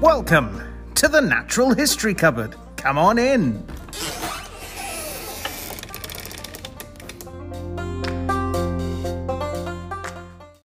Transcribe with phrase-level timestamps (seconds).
[0.00, 0.62] Welcome
[0.94, 2.56] to the Natural History Cupboard.
[2.76, 3.62] Come on in.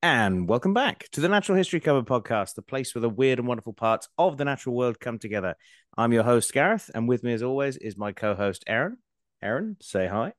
[0.04, 3.48] And welcome back to the Natural History Cupboard podcast, the place where the weird and
[3.48, 5.55] wonderful parts of the natural world come together.
[5.98, 8.98] I'm your host, Gareth, and with me, as always, is my co host, Aaron.
[9.41, 10.34] Aaron, say hi.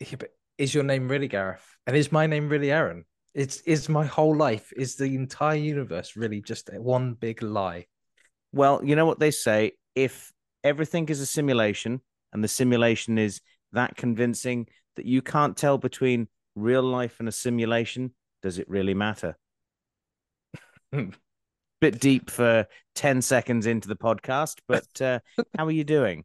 [0.00, 1.76] Yeah, but is your name really Gareth?
[1.86, 3.04] And is my name really Aaron?
[3.34, 7.84] It's is my whole life, is the entire universe really just one big lie?
[8.52, 10.32] Well, you know what they say if
[10.64, 12.00] everything is a simulation
[12.32, 13.40] and the simulation is
[13.72, 14.66] that convincing
[14.96, 19.36] that you can't tell between real life and a simulation, does it really matter?
[21.80, 25.20] Bit deep for 10 seconds into the podcast, but uh,
[25.56, 26.24] how are you doing?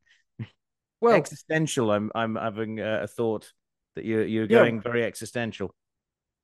[1.02, 1.92] Well, existential.
[1.92, 3.52] I'm I'm having a, thought
[3.96, 4.60] that you're you're Yeah.
[4.60, 5.76] going very existential.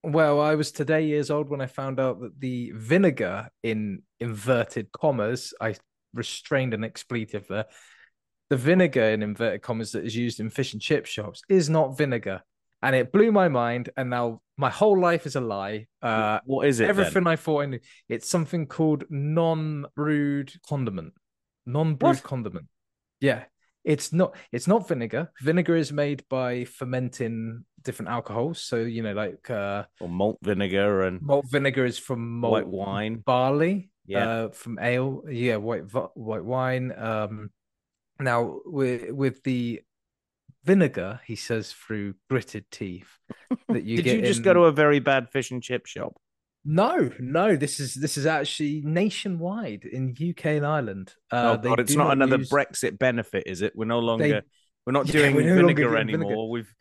[0.04, 4.92] Well, I was today years old when I found out that the vinegar in inverted
[4.92, 5.76] commas, I
[6.14, 7.66] restrained an expletive there.
[8.50, 11.98] The vinegar in inverted commas that is used in fish and chip shops is not
[11.98, 12.42] vinegar.
[12.82, 13.90] And it blew my mind.
[13.98, 15.88] And now my whole life is a lie.
[16.02, 16.84] Uh, what is it?
[16.84, 16.90] then?
[16.90, 17.80] everything I thought I knew.
[18.08, 21.14] It's something called non-brewed condiment.
[21.66, 22.68] Non-brewed condiment.
[23.20, 23.44] Yeah.
[23.84, 25.32] It's not it's not vinegar.
[25.42, 28.60] Vinegar is made by fermenting different alcohols.
[28.62, 32.68] So, you know, like uh or malt vinegar and malt vinegar is from malt white
[32.68, 33.16] wine.
[33.26, 34.28] barley, Yeah.
[34.30, 35.84] uh, from ale, yeah, white
[36.16, 36.92] white wine.
[36.98, 37.52] Um,
[38.20, 39.82] now with with the
[40.66, 43.10] vinegar, he says through gritted teeth
[43.70, 46.14] that you Did you just in- go to a very bad fish and chip shop?
[46.66, 47.56] No, no.
[47.56, 51.14] This is this is actually nationwide in UK and Ireland.
[51.32, 53.74] Uh, oh they god, it's do not, another use- Brexit benefit, is it?
[53.76, 54.44] We're no longer
[54.86, 56.26] we're not Yeah, doing we're no vinegar doing vinegar.
[56.26, 56.50] anymore.
[56.50, 56.74] We've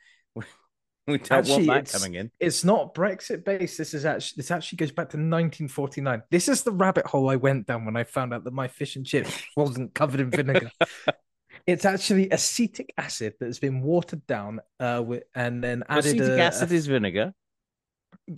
[1.12, 2.30] we don't Actually, want that it's- coming in.
[2.38, 3.78] It's not Brexit based.
[3.78, 6.22] This is actually this actually goes back to 1949.
[6.30, 8.96] This is the rabbit hole I went down when I found out that my fish
[8.96, 10.70] and chips wasn't covered in vinegar.
[11.66, 16.16] it's actually acetic acid that has been watered down, uh, with, and then added.
[16.16, 17.32] Acetic a- acid a- is vinegar.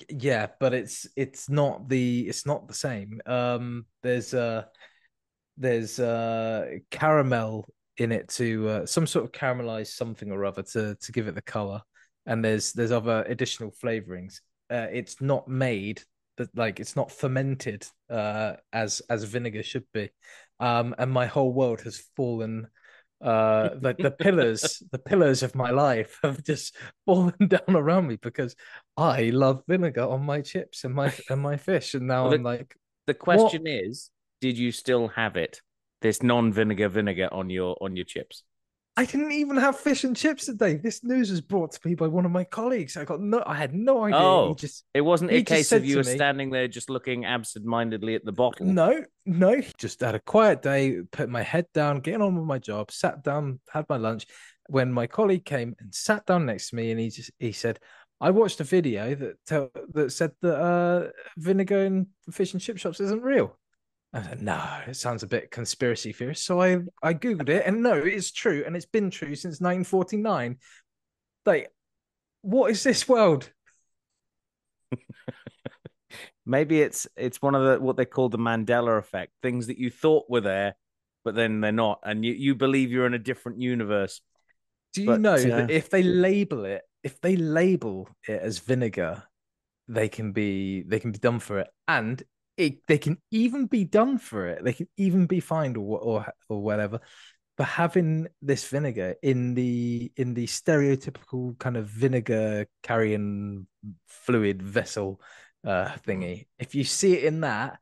[0.09, 3.21] yeah, but it's it's not the it's not the same.
[3.27, 4.65] Um, there's uh
[5.57, 10.95] there's uh caramel in it to uh, some sort of caramelized something or other to
[11.03, 11.83] to give it the color,
[12.31, 14.41] and there's there's other additional flavorings.
[14.71, 16.01] Uh, it's not made
[16.37, 20.09] that like it's not fermented uh as as vinegar should be.
[20.61, 22.69] Um, and my whole world has fallen.
[23.21, 26.75] Uh, like the pillars, the pillars of my life have just
[27.07, 28.55] fallen down around me because
[28.97, 32.43] I love vinegar on my chips and my and my fish, and now Well, I'm
[32.45, 32.77] like,
[33.07, 34.11] The question is,
[34.41, 35.61] did you still have it?
[36.01, 38.45] This non-vinegar vinegar on your on your chips.
[38.97, 40.75] I didn't even have fish and chips today.
[40.77, 42.97] This news was brought to me by one of my colleagues.
[42.97, 44.19] I got no, I had no idea.
[44.19, 44.49] Oh.
[44.49, 47.25] He just It wasn't He a case of you were me- standing there just looking
[47.25, 48.67] absent-mindedly at the bottle.
[48.67, 49.63] no, no.
[49.79, 53.23] Just had a quiet day, put my head down, getting on with my job, sat
[53.23, 54.27] down, had my lunch.
[54.69, 57.81] When my colleague came and sat down next to me, and he just he said,
[58.21, 62.79] "I watched a video that tell, that said that uh, vinegar in fish and chip
[62.79, 63.59] shops isn't real."
[64.13, 66.45] I said, no, it sounds a bit conspiracy theorist.
[66.45, 68.65] So I, I Googled it and no, it's true.
[68.67, 70.59] And it's been true since 1949.
[71.47, 71.73] Like,
[72.43, 73.51] what is this world?
[76.47, 79.91] Maybe it's it's one of the what they call the Mandela effect, things that you
[79.91, 80.75] thought were there,
[81.25, 84.21] but then they're not, and you, you believe you're in a different universe.
[84.95, 88.59] Do you But, know uh, that if they label it, if they label it as
[88.59, 89.23] vinegar,
[89.87, 92.21] they can be they can be done for it, and
[92.57, 94.65] it they can even be done for it.
[94.65, 97.01] They can even be fined or or or whatever
[97.57, 103.67] But having this vinegar in the in the stereotypical kind of vinegar carrying
[104.09, 105.21] fluid vessel
[105.67, 106.47] uh thingy.
[106.59, 107.79] If you see it in that,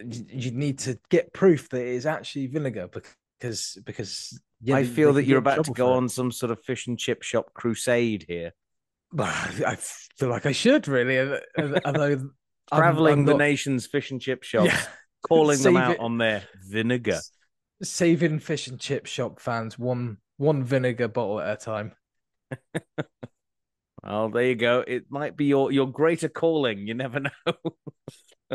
[0.00, 4.84] you, you need to get proof that it is actually vinegar because because yeah, I
[4.84, 8.24] feel that you're about to go on some sort of fish and chip shop crusade
[8.28, 8.52] here,
[9.16, 9.76] I
[10.18, 11.38] feel like I should really,
[11.84, 12.30] although
[12.72, 14.80] traveling I'm the not- nation's fish and chip shops, Yeah.
[15.28, 17.20] calling them out it- on their vinegar.
[17.82, 21.92] saving fish and chip shop fans one one vinegar bottle at a time.
[24.02, 24.84] Well, there you go.
[24.86, 26.86] It might be your your greater calling.
[26.86, 27.54] You never know.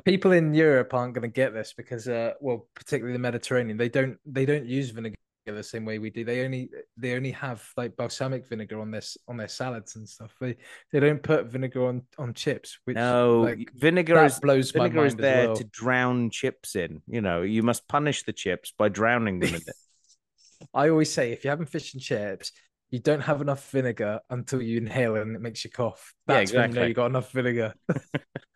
[0.06, 3.89] People in Europe aren't going to get this because, uh, well, particularly the Mediterranean, they
[3.89, 5.18] don't they don't use vinegar
[5.51, 6.23] the same way we do.
[6.23, 10.33] They only they only have like balsamic vinegar on this on their salads and stuff.
[10.39, 10.57] They
[10.91, 12.79] they don't put vinegar on on chips.
[12.85, 15.55] Which no, like, vinegar is blows my vinegar is mind as there well.
[15.57, 17.01] to drown chips in.
[17.07, 19.69] You know, you must punish the chips by drowning them in it.
[20.73, 22.51] I always say if you're having fish and chips,
[22.89, 26.13] you don't have enough vinegar until you inhale and it makes you cough.
[26.27, 27.73] Yeah, That's when you know you got enough vinegar.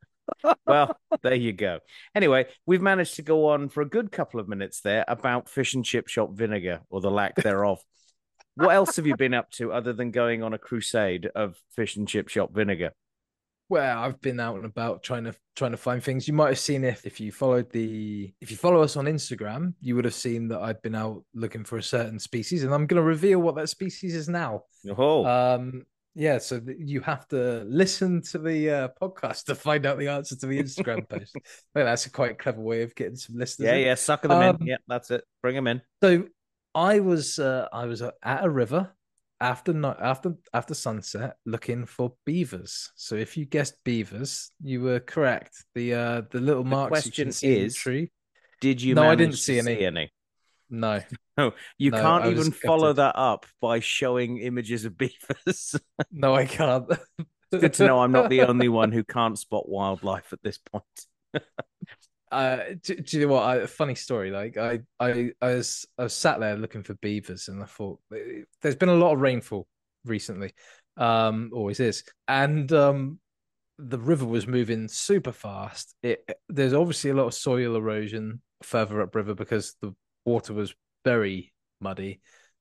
[0.65, 1.79] Well, there you go.
[2.13, 5.74] Anyway, we've managed to go on for a good couple of minutes there about fish
[5.74, 7.79] and chip shop vinegar or the lack thereof.
[8.56, 11.95] what else have you been up to other than going on a crusade of fish
[11.95, 12.91] and chip shop vinegar?
[13.69, 16.25] Well, I've been out and about trying to trying to find things.
[16.25, 19.73] You might have seen if if you followed the if you follow us on Instagram,
[19.81, 22.88] you would have seen that I've been out looking for a certain species, and I'm
[22.88, 24.63] going to reveal what that species is now.
[24.97, 25.83] Oh, Um,
[26.19, 30.35] yeah, so you have to listen to the uh, podcast to find out the answer
[30.35, 31.33] to the Instagram post.
[31.33, 31.43] Think
[31.73, 33.67] that's a quite clever way of getting some listeners.
[33.67, 33.85] yeah, in.
[33.85, 34.67] yeah, suck them Um, in.
[34.67, 35.23] Yeah, that's it.
[35.43, 35.81] Bring them in.
[36.03, 36.25] So
[36.73, 38.91] I was uh, I was at a river
[39.39, 42.91] after night after after sunset looking for beavers.
[42.95, 45.63] So if you guessed beavers, you were correct.
[45.75, 48.11] The uh the little marks you question see the is- tree.
[48.59, 48.95] Did you?
[48.95, 49.85] No, I didn't see any.
[49.85, 50.11] any.
[50.69, 51.01] No,
[51.37, 55.75] No, you No, can't even follow that up by showing images of beavers.
[56.11, 56.85] no, I can't.
[57.51, 60.57] It's good to know I'm not the only one who can't spot wildlife at this
[60.57, 60.83] point.
[62.31, 66.03] uh do, do you know what I, funny story like I, I i was i
[66.03, 69.21] was sat there looking for beavers and i thought eh, there's been a lot of
[69.21, 69.65] rainfall
[70.03, 70.53] recently
[70.97, 73.19] um always is and um
[73.77, 79.01] the river was moving super fast it there's obviously a lot of soil erosion further
[79.01, 79.93] upriver because the
[80.27, 82.19] water was very muddy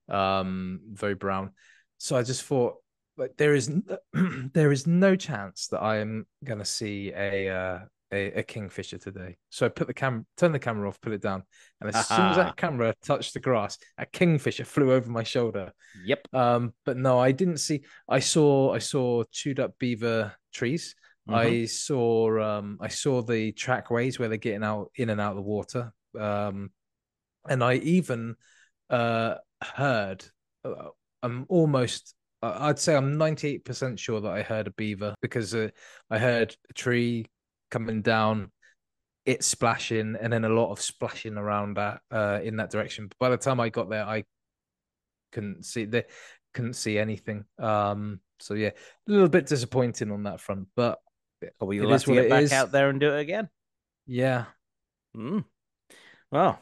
[0.09, 1.51] um very brown
[1.99, 2.77] so i just thought
[3.17, 7.49] like there is n- there is no chance that i am going to see a
[7.49, 7.79] uh
[8.13, 9.37] a, a kingfisher today.
[9.51, 11.43] So I put the cam, turned the camera off, put it down,
[11.81, 15.73] and as soon as that camera touched the grass, a kingfisher flew over my shoulder.
[16.05, 16.29] Yep.
[16.33, 17.85] Um, but no, I didn't see.
[18.09, 20.95] I saw I saw chewed up beaver trees.
[21.29, 21.35] Mhm.
[21.35, 25.37] I saw um I saw the trackways where they're getting out in and out of
[25.37, 25.93] the water.
[26.19, 26.71] Um,
[27.49, 28.37] and I even
[28.91, 30.25] uh heard.
[30.65, 30.89] Uh,
[31.23, 32.15] I'm almost.
[32.43, 35.71] I'd say I'm 98% sure that I heard a beaver because uh,
[36.11, 37.27] I heard a tree
[37.71, 38.53] coming down,
[39.25, 43.09] it splashing, and then a lot of splashing around that uh, in that direction.
[43.09, 44.25] But by the time I got there, I
[45.33, 46.05] couldn't see the
[46.55, 47.45] couldn't see anything.
[47.59, 48.69] Um, so yeah,
[49.09, 50.99] a little bit disappointing on that front, but
[51.41, 52.53] It you'll have to get back is.
[52.53, 53.49] out there and do it again.
[54.07, 54.45] yeah,
[55.17, 55.45] Mm.
[56.31, 56.61] Well,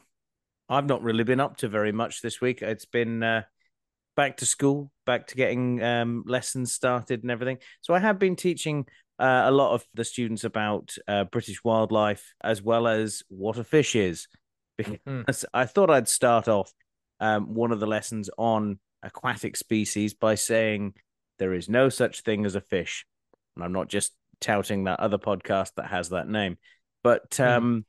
[0.68, 2.62] I've not really been up to very much this week.
[2.62, 3.42] It's been uh,
[4.16, 7.58] back to school, back to getting um, lessons started and everything.
[7.80, 8.86] So I have been teaching
[9.18, 13.64] uh, a lot of the students about uh, British wildlife as well as what a
[13.64, 14.26] fish is.
[14.76, 15.44] Because Mhm.
[15.54, 16.72] I thought I'd start off
[17.20, 20.94] um, one of the lessons on aquatic species by saying
[21.38, 23.06] there is no such thing as a fish.
[23.54, 26.58] And I'm not just touting that other podcast that has that name,
[27.04, 27.42] but Hmm.
[27.44, 27.84] um,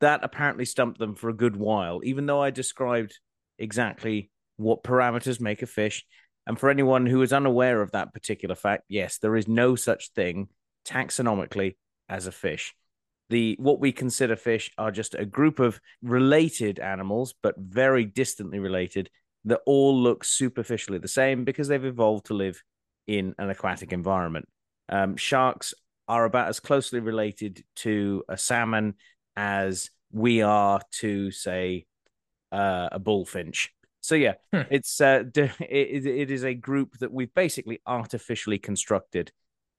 [0.00, 3.18] that apparently stumped them for a good while, even though I described
[3.58, 6.04] exactly what parameters make a fish.
[6.46, 10.12] And for anyone who is unaware of that particular fact, yes, there is no such
[10.12, 10.48] thing
[10.86, 11.76] taxonomically
[12.08, 12.74] as a fish.
[13.30, 18.58] The what we consider fish are just a group of related animals, but very distantly
[18.58, 19.10] related,
[19.44, 22.62] that all look superficially the same because they've evolved to live
[23.06, 24.48] in an aquatic environment.
[24.88, 25.74] Um, sharks
[26.08, 28.94] are about as closely related to a salmon
[29.38, 31.86] as we are to, say,
[32.50, 33.68] uh, a bullfinch.
[34.00, 34.62] So yeah, Hmm.
[34.70, 39.30] it's uh, it, it is a group that we've basically artificially constructed.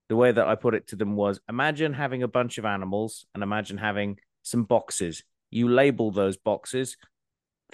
[0.07, 3.25] The way that I put it to them was: imagine having a bunch of animals,
[3.33, 5.23] and imagine having some boxes.
[5.51, 6.95] You label those boxes: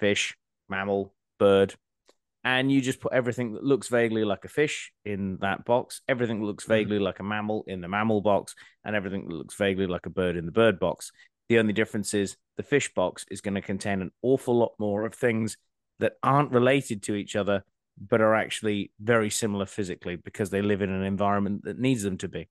[0.00, 0.36] fish,
[0.68, 1.74] mammal, bird,
[2.42, 6.40] and you just put everything that looks vaguely like a fish in that box, everything
[6.40, 9.86] that looks vaguely like a mammal in the mammal box, and everything that looks vaguely
[9.86, 11.12] like a bird in the bird box.
[11.48, 15.04] The only difference is the fish box is going to contain an awful lot more
[15.04, 15.56] of things
[15.98, 17.62] that aren't related to each other,
[17.98, 22.18] but are actually very similar physically because they live in an environment that needs them
[22.18, 22.48] to be.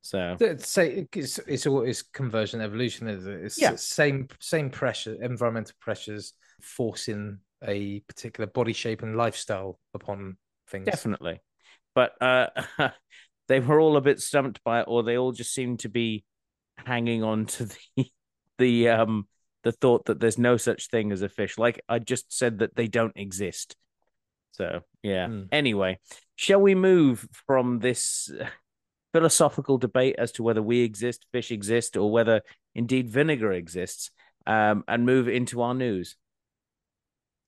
[0.00, 3.44] So, It's say it's it's all it's convergent evolution, is it?
[3.44, 3.72] It's Yeah.
[3.72, 10.36] the same same pressure, environmental pressures forcing a particular body shape and lifestyle upon
[10.68, 10.86] things.
[10.86, 11.40] definitely.
[11.94, 12.48] But uh,
[13.48, 16.24] they were all a bit stumped by it, or they all just seemed to be
[16.84, 18.10] hanging on to the
[18.58, 19.26] the um
[19.64, 21.58] the thought that there's no such thing as a fish.
[21.58, 23.76] Like I just said that they don't exist.
[24.52, 25.26] So yeah.
[25.28, 25.42] Hmm.
[25.50, 25.98] Anyway,
[26.36, 28.30] shall we move from this
[29.12, 32.42] philosophical debate as to whether we exist, fish exist, or whether
[32.74, 34.10] indeed vinegar exists,
[34.46, 36.16] um, and move into our news?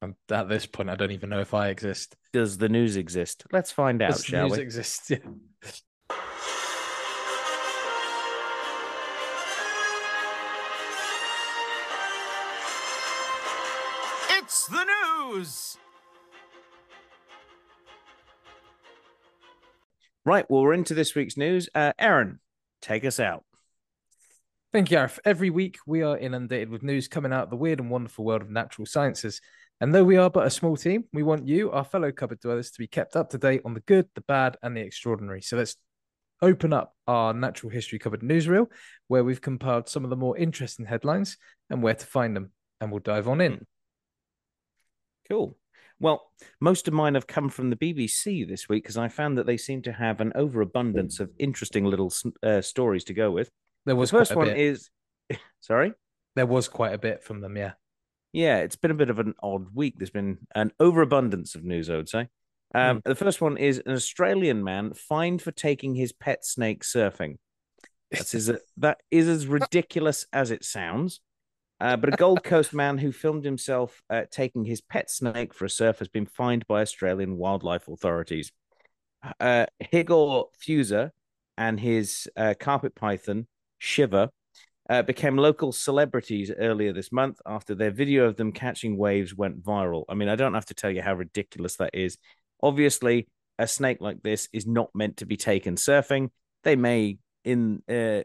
[0.03, 2.15] And at this point, I don't even know if I exist.
[2.33, 3.45] Does the news exist?
[3.53, 4.63] Let's find out, Does shall news we?
[4.63, 5.11] exist?
[5.11, 5.19] Yeah.
[15.25, 15.79] News!
[20.25, 20.47] Right.
[20.49, 21.69] Well, we're into this week's news.
[21.75, 22.41] Uh, Aaron,
[22.81, 23.45] take us out.
[24.73, 25.19] Thank you, Arif.
[25.25, 28.43] Every week we are inundated with news coming out of the weird and wonderful world
[28.43, 29.41] of natural sciences.
[29.81, 32.71] And though we are but a small team, we want you, our fellow cupboard dwellers,
[32.71, 35.43] to be kept up to date on the good, the bad, and the extraordinary.
[35.43, 35.77] So let's
[36.41, 38.67] open up our natural history cupboard newsreel,
[39.09, 41.37] where we've compiled some of the more interesting headlines
[41.69, 42.51] and where to find them.
[42.81, 43.67] And we'll dive on in.
[45.29, 45.57] Cool.
[46.01, 49.47] Well, most of mine have come from the BBC this week because I found that
[49.47, 52.13] they seem to have an overabundance of interesting little
[52.43, 53.51] uh, stories to go with.
[53.87, 54.59] There was the first quite a one bit.
[54.59, 54.91] is
[55.61, 55.93] sorry.
[56.37, 57.73] There was quite a bit from them, yeah.
[58.33, 59.95] Yeah, it's been a bit of an odd week.
[59.97, 62.29] There's been an overabundance of news, I would say.
[62.75, 67.37] Um, The first one is an Australian man fined for taking his pet snake surfing.
[68.11, 71.21] That's is that is as ridiculous as it sounds.
[71.85, 75.67] Uh, but a Gold Coast man who filmed himself uh, taking his pet snake for
[75.67, 78.51] a surf has been fined by Australian wildlife authorities.
[79.39, 81.11] Uh, Higor Fuser
[81.59, 84.31] and his uh, carpet python Shiver
[84.89, 89.63] uh, became local celebrities earlier this month after their video of them catching waves went
[89.63, 90.05] viral.
[90.09, 92.17] I mean, I don't have to tell you how ridiculous that is.
[92.63, 96.31] Obviously, a snake like this is not meant to be taken surfing.
[96.63, 98.23] They may, in uh,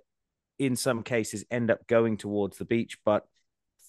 [0.58, 3.26] in some cases, end up going towards the beach, but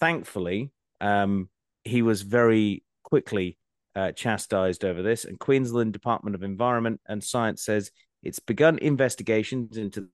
[0.01, 1.49] thankfully, um,
[1.85, 3.59] he was very quickly
[3.95, 5.25] uh, chastised over this.
[5.25, 7.91] And Queensland Department of Environment and Science says
[8.23, 10.09] it's begun investigations into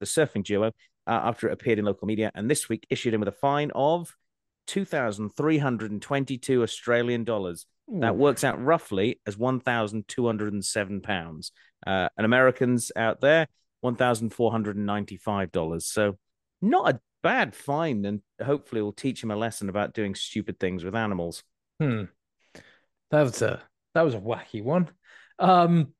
[0.00, 0.68] the surfing duo
[1.06, 3.70] uh, after it appeared in local media, and this week issued him with a fine
[3.74, 4.14] of
[4.66, 7.66] two thousand three hundred and twenty-two Australian dollars.
[7.92, 11.50] That works out roughly as one thousand two hundred and seven pounds.
[11.84, 13.48] Uh, and Americans out there,
[13.80, 15.86] one thousand four hundred and ninety-five dollars.
[15.86, 16.16] So
[16.62, 20.84] not a bad fine, and hopefully we'll teach him a lesson about doing stupid things
[20.84, 21.42] with animals.
[21.80, 22.04] Hmm.
[23.10, 23.62] That was a
[23.94, 24.88] that was a wacky one.
[25.38, 25.94] Um,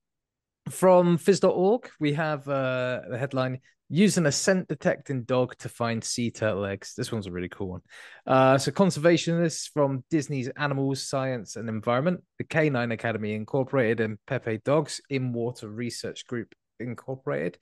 [0.70, 6.30] from phys.org, we have uh, the headline using a scent detecting dog to find sea
[6.30, 6.94] turtle eggs.
[6.96, 7.80] This one's a really cool one.
[8.26, 14.60] Uh, so, conservationists from Disney's Animals, Science and Environment, the Canine Academy Incorporated, and Pepe
[14.64, 17.58] Dogs in Water Research Group Incorporated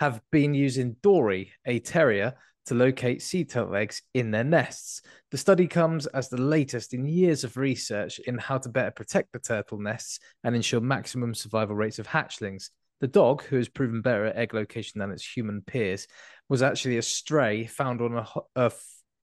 [0.00, 2.34] have been using Dory, a terrier,
[2.66, 5.02] to locate sea turtle eggs in their nests.
[5.30, 9.32] The study comes as the latest in years of research in how to better protect
[9.32, 12.70] the turtle nests and ensure maximum survival rates of hatchlings.
[13.00, 16.06] The dog, who has proven better at egg location than its human peers,
[16.48, 18.72] was actually a stray found on a, a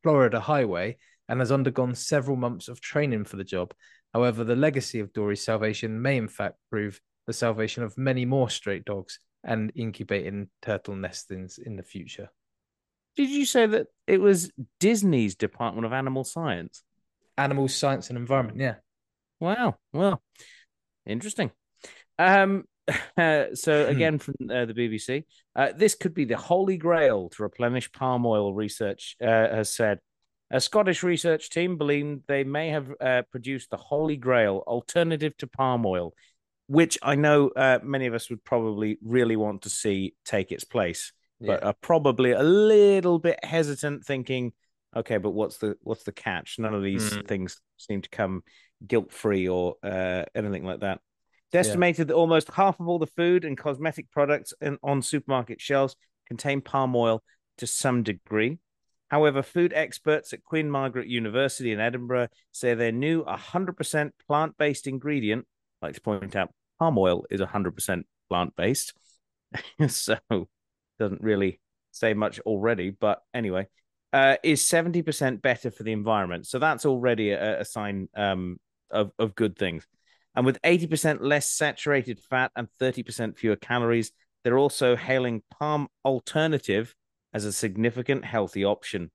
[0.04, 0.98] Florida highway
[1.28, 3.74] and has undergone several months of training for the job.
[4.14, 8.50] However, the legacy of Dory's salvation may in fact prove the salvation of many more
[8.50, 12.30] stray dogs and incubating turtle nestings in the future.
[13.15, 16.84] Did you say that it was Disney's Department of Animal Science?
[17.38, 18.75] Animal Science and Environment, yeah.
[19.39, 19.75] Wow.
[19.91, 20.22] Well,
[21.05, 21.51] interesting.
[22.17, 22.65] Um,
[23.17, 23.91] uh, so Hmm.
[23.91, 25.24] again from uh, the BBC,
[25.55, 28.53] uh, this could be the holy grail to replenish palm oil.
[28.53, 30.00] Research uh, has said
[30.51, 35.48] a Scottish research team believe they may have uh, produced the holy grail alternative to
[35.48, 36.13] palm oil,
[36.67, 40.63] which I know uh, many of us would probably really want to see take its
[40.63, 41.12] place,
[41.46, 41.70] but Yeah.
[41.70, 44.54] are probably a little bit hesitant, thinking,
[44.96, 46.58] okay, but what's the what's the catch?
[46.60, 47.28] None of these Mm.
[47.28, 48.44] things seem to come
[48.86, 51.00] guilt free or uh, anything like that.
[51.52, 51.60] It's Yeah.
[51.72, 55.96] estimated that almost half of all the food and cosmetic products in, on supermarket shelves
[56.28, 57.24] contain palm oil
[57.58, 58.60] to some degree.
[59.10, 64.88] However, food experts at Queen Margaret University in Edinburgh say their new 100% plant based
[64.88, 65.46] ingredient,
[65.82, 68.94] like to point out, palm oil is 100% plant based.
[69.88, 70.18] so
[71.00, 71.60] doesn't really
[71.92, 72.90] say much already.
[72.90, 73.68] But anyway,
[74.12, 76.48] uh, is 70% better for the environment.
[76.48, 78.58] So that's already a, a sign um,
[78.92, 79.88] of, of good things.
[80.36, 84.12] And with 80% less saturated fat and 30% fewer calories,
[84.44, 86.94] they're also hailing palm alternative
[87.34, 89.12] as a significant healthy option.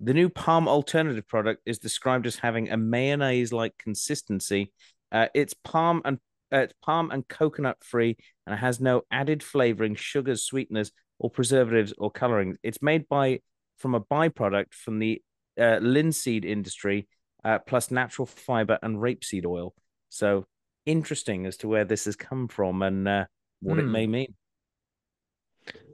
[0.00, 4.72] The new palm alternative product is described as having a mayonnaise-like consistency.
[5.10, 6.18] Uh, it's palm and
[6.52, 11.30] uh, it's palm and coconut free, and it has no added flavoring, sugars, sweeteners, or
[11.30, 12.56] preservatives or coloring.
[12.62, 13.40] It's made by
[13.78, 15.22] from a byproduct from the
[15.60, 17.08] uh, linseed industry,
[17.44, 19.74] uh, plus natural fiber and rapeseed oil.
[20.08, 20.46] So
[20.86, 23.24] interesting as to where this has come from and uh,
[23.60, 23.92] what it Hmm.
[23.92, 24.34] may mean.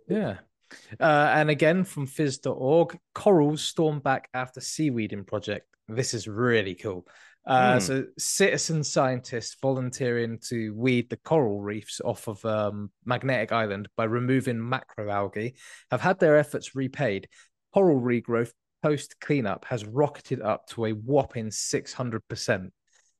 [0.08, 0.38] Yeah.
[0.98, 5.66] Uh, and again from phys.org, corals storm back after seaweeding project.
[5.88, 7.06] This is really cool.
[7.46, 7.80] Uh, Hmm.
[7.80, 14.04] So, citizen scientists volunteering to weed the coral reefs off of um, Magnetic Island by
[14.04, 15.54] removing macroalgae
[15.90, 17.28] have had their efforts repaid.
[17.72, 22.70] Coral regrowth post cleanup has rocketed up to a whopping 600%.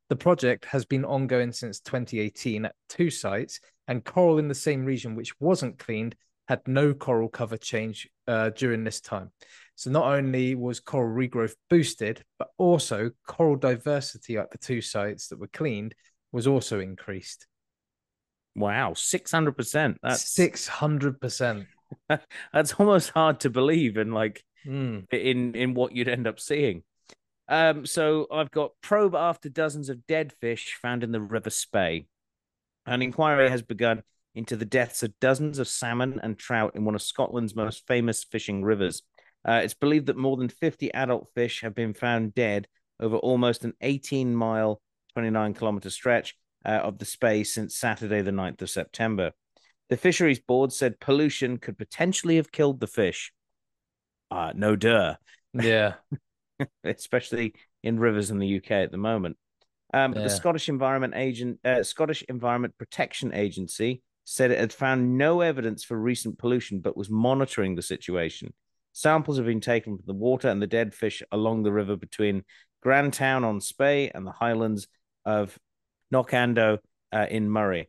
[0.09, 4.85] The project has been ongoing since 2018 at two sites, and coral in the same
[4.85, 6.15] region which wasn't cleaned
[6.49, 9.31] had no coral cover change uh, during this time.
[9.77, 15.29] So not only was coral regrowth boosted, but also coral diversity at the two sites
[15.29, 15.95] that were cleaned
[16.33, 17.47] was also increased.
[18.55, 19.97] Wow, 600%.
[20.03, 21.67] That's 600%.
[22.53, 25.13] that's almost hard to believe and like Mm.
[25.13, 26.85] in in what you'd end up seeing.
[27.49, 32.07] Um, so I've got probe after dozens of dead fish found in the River Spey.
[32.87, 34.03] An inquiry has begun
[34.35, 38.25] into the deaths of dozens of salmon and trout in one of Scotland's most famous
[38.25, 39.03] fishing rivers.
[39.47, 42.67] Uh, it's believed that more than 50 adult fish have been found dead
[43.01, 44.81] over almost an 18 mile,
[45.13, 49.33] 29 kilometer stretch uh, of the Spey since Saturday, the 9th of September.
[49.91, 53.33] The fisheries board said pollution could potentially have killed the fish.
[54.31, 55.17] Uh, no duh,
[55.53, 55.95] Yeah.
[56.85, 59.37] especially in rivers in the UK at the moment.
[59.93, 60.25] Um, but Yeah.
[60.25, 65.85] the Scottish Environment Agent, uh, Scottish Environment Protection Agency, said it had found no evidence
[65.85, 68.55] for recent pollution, but was monitoring the situation.
[68.95, 72.45] Samples have been taken from the water and the dead fish along the river between
[72.87, 74.87] Grantown-on-Spey and the highlands
[75.25, 75.59] of
[76.13, 76.79] Knockando
[77.13, 77.89] uh, in Moray.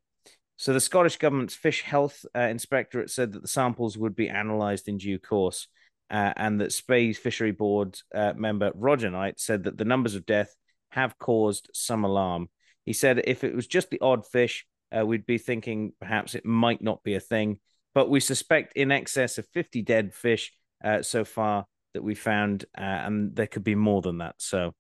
[0.58, 4.88] So the Scottish government's fish health uh, inspectorate said that the samples would be analysed
[4.88, 5.68] in due course,
[6.10, 10.26] uh, and that Spey's Fishery Board uh, member Roger Knight said that the numbers of
[10.26, 10.56] death
[10.90, 12.50] have caused some alarm.
[12.84, 14.66] He said if it was just the odd fish,
[14.98, 17.60] uh, we'd be thinking perhaps it might not be a thing,
[17.94, 20.52] but we suspect in excess of 50 dead fish
[20.86, 24.36] uh, so far that we found, uh, and there could be more than that.
[24.38, 24.74] So,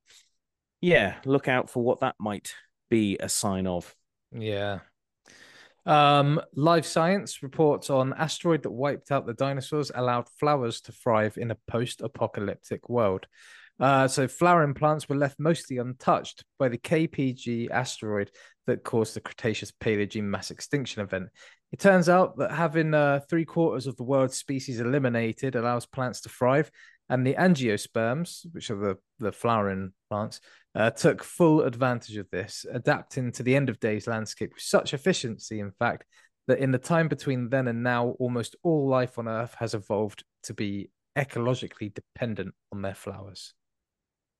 [0.82, 2.54] yeah, look out for what that might
[2.90, 3.94] be a sign of.
[4.32, 4.80] Yeah.
[5.86, 11.38] Um, Live Science reports on asteroid that wiped out the dinosaurs allowed flowers to thrive
[11.38, 13.28] in a post-apocalyptic world.
[13.80, 18.32] Uh, so flowering plants were left mostly untouched by the KPG asteroid
[18.68, 21.28] that caused the Cretaceous Paleogene mass extinction event.
[21.72, 26.22] It turns out that having uh, three quarters of the world's species eliminated allows plants
[26.22, 26.72] to thrive,
[27.10, 30.40] and the angiosperms, which are the, the flowering plants,
[30.74, 34.94] uh, took full advantage of this, adapting to the end of days landscape with such
[34.94, 36.06] efficiency, in fact,
[36.48, 40.24] that in the time between then and now, almost all life on Earth has evolved
[40.44, 43.54] to be ecologically dependent on their flowers.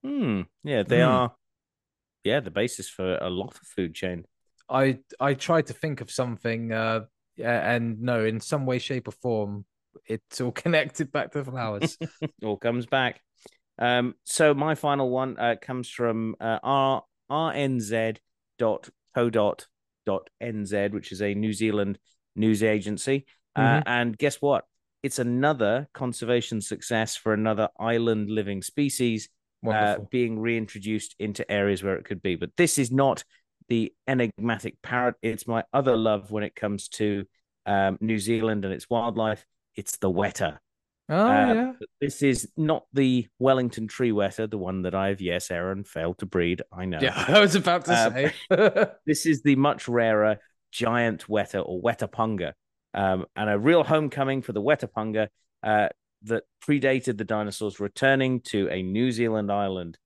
[0.04, 0.42] Hmm.
[0.64, 1.08] Yeah, they Hmm.
[1.08, 1.36] are.
[2.24, 4.26] Yeah, the basis for a lot of food chain.
[4.70, 7.02] I I tried to think of something, uh,
[7.38, 9.66] and no, in some way, shape, or form,
[10.06, 11.98] it's all connected back to flowers.
[12.44, 13.22] All comes back.
[13.80, 17.04] Um, so my final one uh, comes from uh, r
[17.54, 18.14] n z,
[20.92, 22.00] which is a New Zealand
[22.36, 23.26] news agency.
[23.56, 23.84] Uh, Mhm.
[23.86, 24.66] and guess what?
[25.04, 29.30] It's another conservation success for another island living species
[29.68, 32.36] uh, being reintroduced into areas where it could be.
[32.36, 33.24] But this is not
[33.70, 35.16] the enigmatic parrot.
[35.22, 37.26] It's my other love when it comes to
[37.66, 39.46] um, New Zealand and its wildlife.
[39.76, 40.58] It's the weta.
[41.10, 41.72] oh uh, yeah.
[42.00, 46.26] This is not the Wellington tree weta, the one that I've, yes, Aaron, failed to
[46.26, 46.62] breed.
[46.72, 47.00] I know.
[47.02, 48.88] Yeah, I was about to Um, say.
[49.06, 50.38] This is the much rarer
[50.72, 52.54] giant weta or wetapunga,
[52.94, 55.28] um, and a real homecoming for the wetapunga
[55.64, 55.90] uh,
[56.24, 59.98] that predated the dinosaurs returning to a New Zealand island.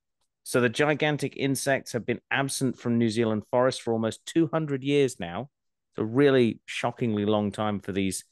[0.50, 5.20] So the gigantic insects have been absent from New Zealand forests for almost 200 years
[5.20, 5.52] now.
[5.92, 8.26] It's a really shockingly long time for these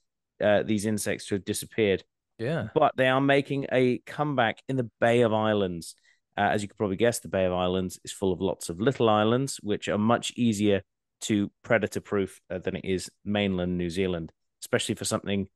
[0.44, 2.04] uh, these insects to have disappeared
[2.40, 2.70] yeah.
[2.74, 5.94] but they are making a comeback in the Bay of Islands.
[6.36, 8.82] Uh, as you could probably guess, the Bay of Islands is full of lots of
[8.82, 10.82] little islands, which are much easier
[11.22, 14.32] to predator proof uh, than it is mainland New Zealand,
[14.64, 15.48] especially for something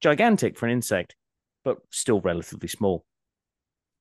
[0.00, 1.16] gigantic for an insect,
[1.64, 3.04] but still relatively small.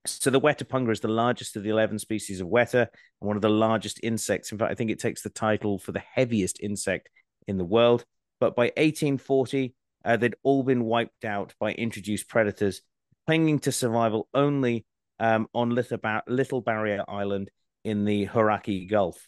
[0.05, 2.87] So the wetapunga is the largest of the 11 species of weta
[3.21, 4.51] and one of the largest insects.
[4.51, 7.09] In fact, I think it takes the title for the heaviest insect
[7.47, 8.03] in the world.
[8.39, 12.81] But by 1840, uh, they'd all been wiped out by introduced predators,
[13.27, 14.85] clinging to survival only
[15.19, 17.51] um, on Little, Little Barrier Island
[17.83, 19.27] in the Hauraki Gulf.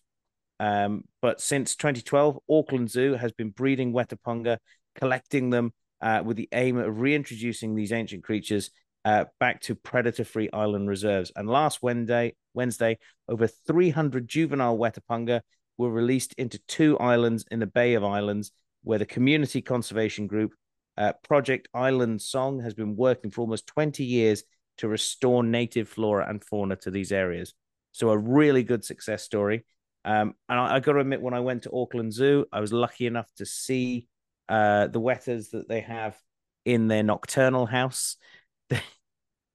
[0.60, 4.58] Um, but since 2012, Auckland Zoo has been breeding wetapunga,
[4.96, 8.72] collecting them uh, with the aim of reintroducing these ancient creatures
[9.06, 11.32] uh, back to predator-free island reserves.
[11.36, 15.42] And last Wednesday, Wednesday, over 300 juvenile wetapunga
[15.78, 18.52] were released into two islands in the Bay of Islands,
[18.84, 20.54] where the community conservation group
[20.98, 24.44] uh, Project Island Song has been working for almost 20 years
[24.78, 27.54] to restore native flora and fauna to these areas.
[27.92, 29.66] So a really good success story.
[30.06, 32.74] Um, and I, I got to admit, when I went to Auckland Zoo, I was
[32.74, 34.08] lucky enough to see
[34.50, 36.18] uh, the wetas that they have
[36.66, 38.18] in their nocturnal house.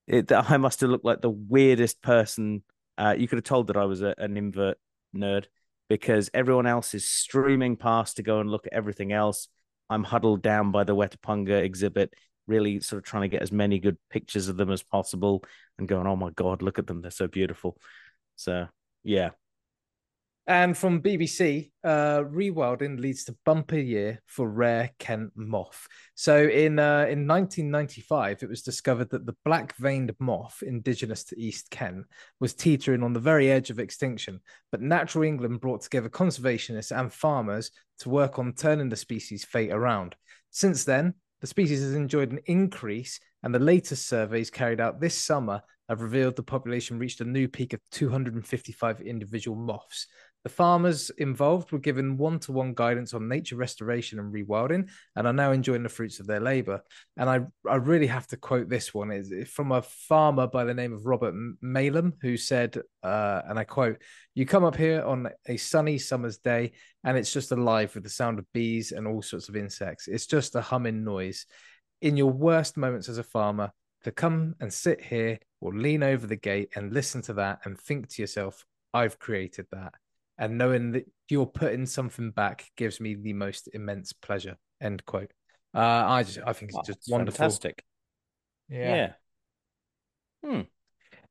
[0.07, 2.63] It, I must have looked like the weirdest person.
[2.97, 4.77] Uh, you could have told that I was a, an invert
[5.15, 5.45] nerd
[5.89, 9.47] because everyone else is streaming past to go and look at everything else.
[9.89, 12.13] I'm huddled down by the Wetapunga exhibit,
[12.47, 15.43] really sort of trying to get as many good pictures of them as possible
[15.77, 17.01] and going, oh my God, look at them.
[17.01, 17.77] They're so beautiful.
[18.35, 18.67] So,
[19.03, 19.31] yeah,
[20.49, 25.87] and from BBC, uh, rewilding leads to bumper year for rare Kent moth.
[26.15, 31.69] So in uh, in 1995, it was discovered that the black-veined moth, indigenous to East
[31.69, 32.07] Kent,
[32.39, 34.39] was teetering on the very edge of extinction.
[34.71, 39.71] But Natural England brought together conservationists and farmers to work on turning the species' fate
[39.71, 40.15] around.
[40.49, 45.15] Since then, the species has enjoyed an increase, and the latest surveys carried out this
[45.15, 50.05] summer have revealed the population reached a new peak of 255 individual moths.
[50.43, 55.27] The farmers involved were given one to one guidance on nature restoration and rewilding and
[55.27, 56.81] are now enjoying the fruits of their labor.
[57.17, 60.73] And I, I really have to quote this one is from a farmer by the
[60.73, 64.01] name of Robert Malem, who said, uh, and I quote,
[64.33, 66.71] You come up here on a sunny summer's day
[67.03, 70.07] and it's just alive with the sound of bees and all sorts of insects.
[70.07, 71.45] It's just a humming noise.
[72.01, 73.73] In your worst moments as a farmer,
[74.05, 77.77] to come and sit here or lean over the gate and listen to that and
[77.77, 79.93] think to yourself, I've created that
[80.39, 84.55] and knowing that you're putting something back gives me the most immense pleasure.
[84.81, 85.31] End quote.
[85.75, 87.37] Uh, I just I think it's just wonderful.
[87.37, 87.83] Fantastic.
[88.69, 88.95] Yeah.
[88.95, 89.11] yeah.
[90.43, 90.61] Hmm.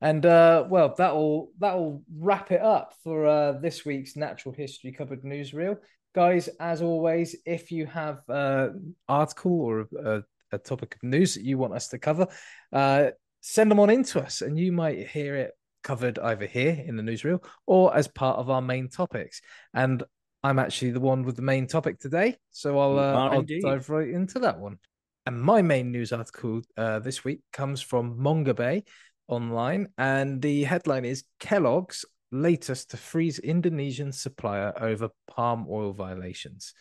[0.01, 5.25] And uh, well, that'll that'll wrap it up for uh, this week's Natural History Cupboard
[5.25, 5.79] newsreel,
[6.15, 6.49] guys.
[6.61, 8.69] As always, if you have an uh,
[9.13, 12.29] article or a, a, topic of news that you want us to cover,
[12.73, 13.07] uh,
[13.41, 15.53] send them on into us, and you might hear it
[15.89, 19.41] covered either here in the newsreel or as part of our main topics.
[19.73, 20.03] And
[20.43, 24.11] I'm actually the one with the main topic today, so I'll, uh, I'll dive right
[24.11, 24.77] into that one.
[25.25, 28.83] And my main news article uh, this week comes from Mongabay
[29.29, 36.75] online, and the headline is Kellogg's latest to freeze Indonesian supplier over palm oil violations.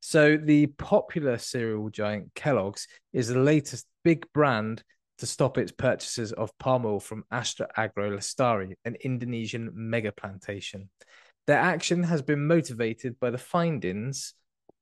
[0.00, 4.82] So the popular cereal giant Kellogg's is the latest big brand
[5.18, 10.90] to stop its purchases of palm oil from Astra Agro Lestari, an Indonesian mega plantation.
[11.46, 14.34] Their action has been motivated by the findings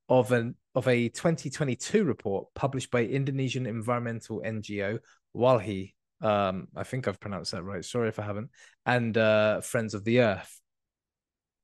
[0.08, 4.98] of an of a 2022 report published by Indonesian environmental NGO
[5.36, 5.92] Walhi.
[6.20, 7.84] Um, I think I've pronounced that right.
[7.84, 8.50] Sorry if I haven't.
[8.86, 10.60] And uh, Friends of the Earth.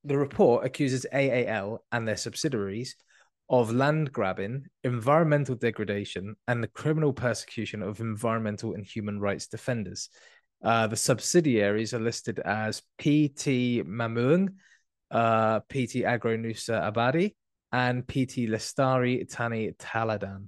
[0.05, 2.97] The report accuses AAL and their subsidiaries
[3.51, 10.11] of land grabbing, environmental degradation, and the criminal persecution of environmental and human rights defenders.
[10.63, 14.49] Uh, the subsidiaries are listed as PT Mamuang,
[15.11, 17.35] uh, PT Agro Nusa Abadi,
[17.73, 20.47] and PT Lestari Tani Teladan.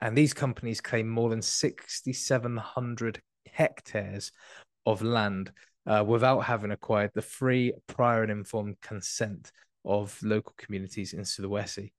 [0.00, 4.32] And these companies claim more than 6,700 hectares
[4.86, 5.52] of land
[5.86, 9.52] uh, without having acquired the free, prior, and informed consent
[9.84, 11.92] of local communities in Sulawesi.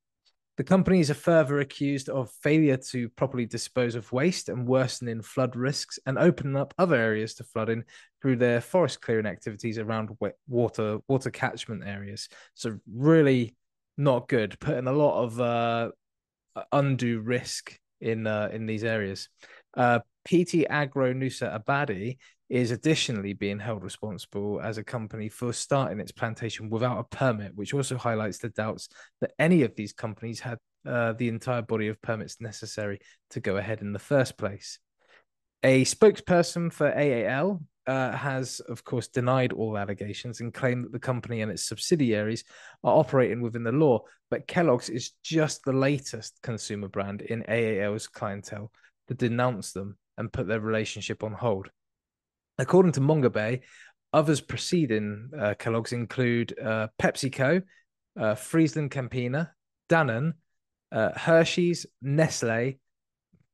[0.61, 5.55] The companies are further accused of failure to properly dispose of waste and worsening flood
[5.55, 7.83] risks and opening up other areas to flooding
[8.21, 10.11] through their forest clearing activities around
[10.47, 12.29] water water catchment areas.
[12.53, 13.55] So really
[13.97, 15.89] not good, putting a lot of uh,
[16.71, 19.29] undue risk in uh, in these areas.
[19.75, 22.19] Uh, PT Agro Nusa Abadi
[22.51, 27.55] is additionally being held responsible as a company for starting its plantation without a permit,
[27.55, 28.89] which also highlights the doubts
[29.21, 33.55] that any of these companies had uh, the entire body of permits necessary to go
[33.55, 34.79] ahead in the first place.
[35.63, 40.99] A spokesperson for AAL uh, has, of course, denied all allegations and claimed that the
[40.99, 42.43] company and its subsidiaries
[42.83, 44.01] are operating within the law.
[44.29, 48.73] But Kellogg's is just the latest consumer brand in AAL's clientele
[49.07, 51.69] to denounce them and put their relationship on hold.
[52.61, 53.61] According to Mongabay,
[54.13, 57.63] others preceding uh, Kellogg's include uh, PepsiCo,
[58.19, 59.49] uh, Friesland Campina,
[59.89, 60.33] Danone,
[60.91, 62.75] uh, Hershey's, Nestle.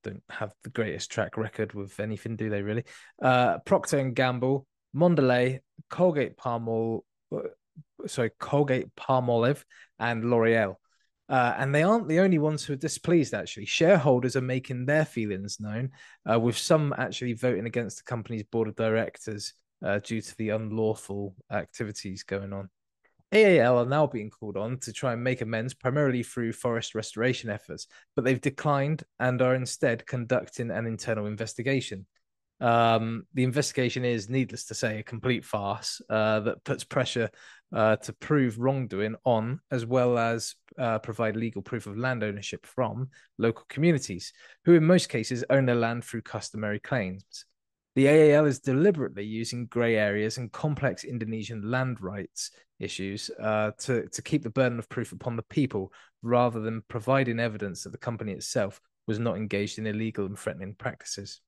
[0.03, 2.61] Don't have the greatest track record with anything, do they?
[2.61, 2.83] Really?
[3.21, 9.63] Uh, Procter and Gamble, Mondelez, Colgate Palmolive, uh, sorry, Colgate Palmolive,
[9.99, 10.75] and L'Oreal.
[11.29, 13.65] Uh, and they aren't the only ones who are displeased, actually.
[13.65, 15.91] Shareholders are making their feelings known,
[16.31, 19.53] uh, with some actually voting against the company's board of directors
[19.85, 22.69] uh, due to the unlawful activities going on.
[23.33, 27.49] AAL are now being called on to try and make amends primarily through forest restoration
[27.49, 32.05] efforts, but they've declined and are instead conducting an internal investigation.
[32.61, 37.29] Um, the investigation is, needless to say, a complete farce uh, that puts pressure
[37.73, 42.65] uh, to prove wrongdoing on, as well as uh, provide legal proof of land ownership
[42.65, 44.33] from local communities,
[44.65, 47.45] who in most cases own their land through customary claims.
[47.95, 54.07] The AAL is deliberately using grey areas and complex Indonesian land rights issues uh, to,
[54.09, 57.97] to keep the burden of proof upon the people rather than providing evidence that the
[57.97, 61.41] company itself was not engaged in illegal and threatening practices.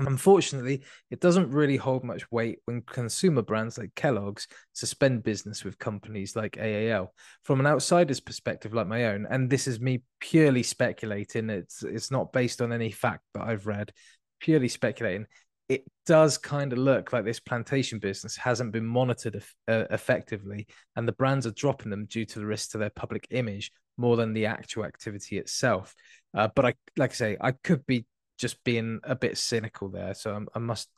[0.00, 5.78] Unfortunately, it doesn't really hold much weight when consumer brands like Kellogg's suspend business with
[5.78, 7.12] companies like AAL.
[7.42, 12.12] From an outsider's perspective, like my own, and this is me purely speculating, it's it's
[12.12, 13.92] not based on any fact that I've read,
[14.38, 15.26] purely speculating.
[15.68, 21.08] It does kind of look like this plantation business hasn't been monitored uh, effectively, and
[21.08, 24.32] the brands are dropping them due to the risk to their public image more than
[24.32, 25.92] the actual activity itself.
[26.32, 28.06] Uh, but I, like I say, I could be
[28.38, 30.14] just being a bit cynical there.
[30.14, 30.88] So I'm, i must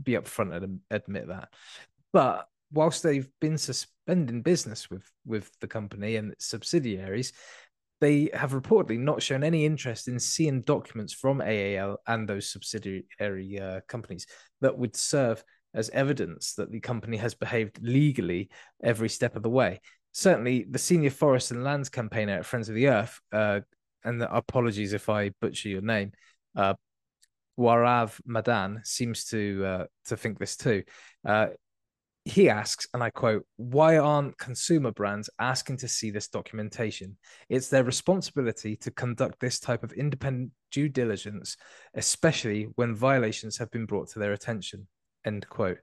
[0.00, 1.48] be upfront and admit that.
[2.12, 7.32] But whilst they've been suspending business with with the company and its subsidiaries,
[8.00, 13.58] they have reportedly not shown any interest in seeing documents from AAL and those subsidiary
[13.60, 14.26] uh, companies
[14.60, 18.50] that would serve as evidence that the company has behaved legally
[18.82, 19.80] every step of the way.
[20.12, 23.60] Certainly, the senior forest and lands campaigner at Friends of the Earth, uh,
[24.02, 26.12] and apologies if I butcher your name,
[26.56, 26.74] uh,
[27.60, 30.82] Gaurav Madan seems to uh, to think this too.
[31.26, 31.48] Uh,
[32.24, 37.18] he asks, and I quote, "Why aren't consumer brands asking to see this documentation?
[37.48, 41.56] It's their responsibility to conduct this type of independent due diligence,
[41.94, 44.88] especially when violations have been brought to their attention."
[45.24, 45.78] End quote.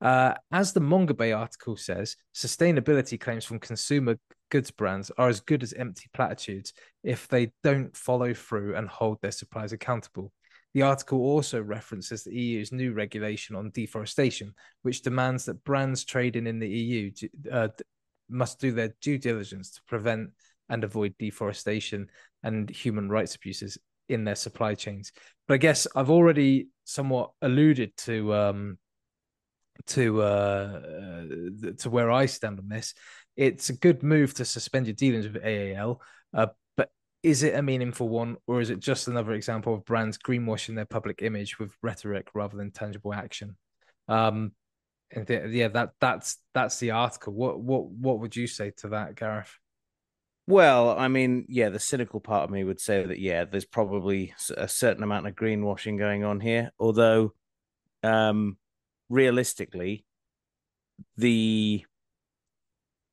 [0.00, 4.16] Uh, as the Mongabay article says, sustainability claims from consumer
[4.50, 6.72] goods brands are as good as empty platitudes
[7.04, 10.32] if they don't follow through and hold their suppliers accountable.
[10.74, 16.46] The article also references the EU's new regulation on deforestation, which demands that brands trading
[16.46, 17.10] in the EU
[17.50, 17.68] uh,
[18.28, 20.30] must do their due diligence to prevent
[20.68, 22.08] and avoid deforestation
[22.42, 23.78] and human rights abuses
[24.08, 25.12] in their supply chains.
[25.48, 28.78] But I guess I've already somewhat alluded to um,
[29.88, 32.94] to uh, uh, to where I stand on this.
[33.36, 36.00] It's a good move to suspend your dealings with AAL,
[36.34, 36.48] uh,
[37.22, 40.86] is it a meaningful one or is it just another example of brands greenwashing their
[40.86, 43.56] public image with rhetoric rather than tangible action?
[44.08, 44.52] Um
[45.12, 47.32] and yeah that that's that's the article.
[47.32, 49.52] What what what would you say to that gareth?
[50.46, 54.34] Well i mean yeah the cynical part of me would say that yeah there's probably
[54.56, 56.70] a certain amount of greenwashing going on here.
[56.78, 57.34] Although
[58.02, 58.56] um
[59.08, 60.04] realistically
[61.16, 61.84] the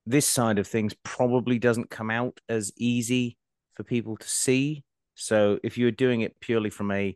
[0.06, 3.38] this side of things probably doesn't come out as easy
[3.78, 4.84] for people to see.
[5.13, 7.16] So if you're doing it purely from a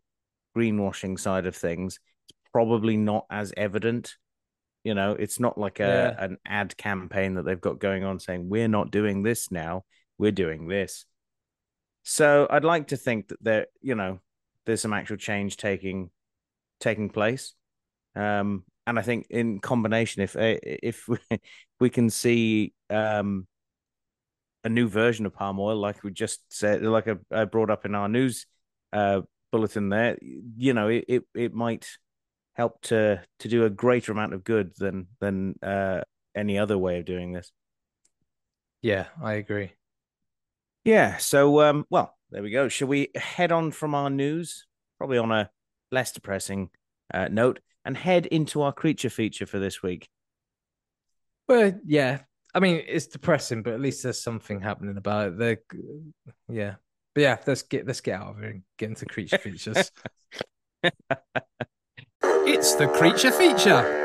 [0.55, 4.15] greenwashing side of things, it's probably not as evident.
[4.83, 6.23] You know, it's not like a yeah.
[6.23, 9.83] an ad campaign that they've got going on saying we're not doing this now,
[10.17, 11.05] we're doing this.
[12.03, 14.19] So I'd like to think that there, you know,
[14.65, 16.09] there's some actual change taking
[16.79, 17.53] taking place.
[18.15, 21.17] Um, and I think in combination, if if we,
[21.79, 23.47] we can see um,
[24.63, 27.95] a new version of palm oil, like we just said, like I, brought up in
[27.95, 28.45] our news
[28.93, 29.21] uh,
[29.51, 30.17] bulletin there,
[30.57, 31.87] you know, it, it, it might
[32.53, 36.01] help to to do a greater amount of good than than uh,
[36.35, 37.51] any other way of doing this.
[38.81, 39.73] Yeah, I agree.
[40.83, 41.17] Yeah.
[41.17, 42.67] So, um, well, there we go.
[42.67, 44.65] Shall we head on from our news,
[44.97, 45.49] probably on a
[45.91, 46.69] less depressing
[47.13, 50.09] uh, note, and head into our creature feature for this week?
[51.47, 52.19] Well, yeah,
[52.53, 55.37] I mean, it's depressing, but at least there's something happening about it.
[55.37, 55.57] The
[56.49, 56.75] yeah,
[57.15, 59.91] but yeah, let's get let's get out of here and get into creature features.
[62.23, 63.99] it's the creature feature.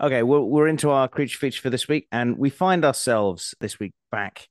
[0.00, 3.78] Okay, we're we're into our creature feature for this week, and we find ourselves this
[3.78, 4.48] week back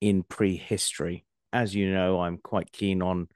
[0.00, 1.24] in prehistory.
[1.52, 3.28] As you know, I'm quite keen on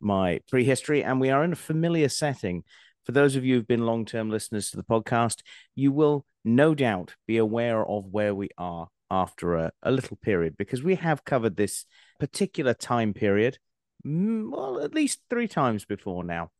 [0.00, 2.64] my prehistory, and we are in a familiar setting.
[3.04, 5.40] For those of you who've been long term listeners to the podcast,
[5.74, 10.56] you will no doubt be aware of where we are after a, a little period
[10.56, 11.84] because we have covered this
[12.18, 13.58] particular time period,
[14.06, 16.50] mm, well, at least three times before now.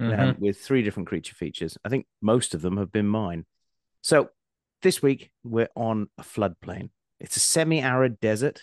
[0.00, 0.20] Um, mm-hmm.
[0.20, 1.78] Um, with three different creature features.
[1.84, 3.46] I think most of them have been mine.
[4.02, 4.30] So
[4.82, 6.90] this week we're on a floodplain.
[7.20, 8.62] It's a semi-arid desert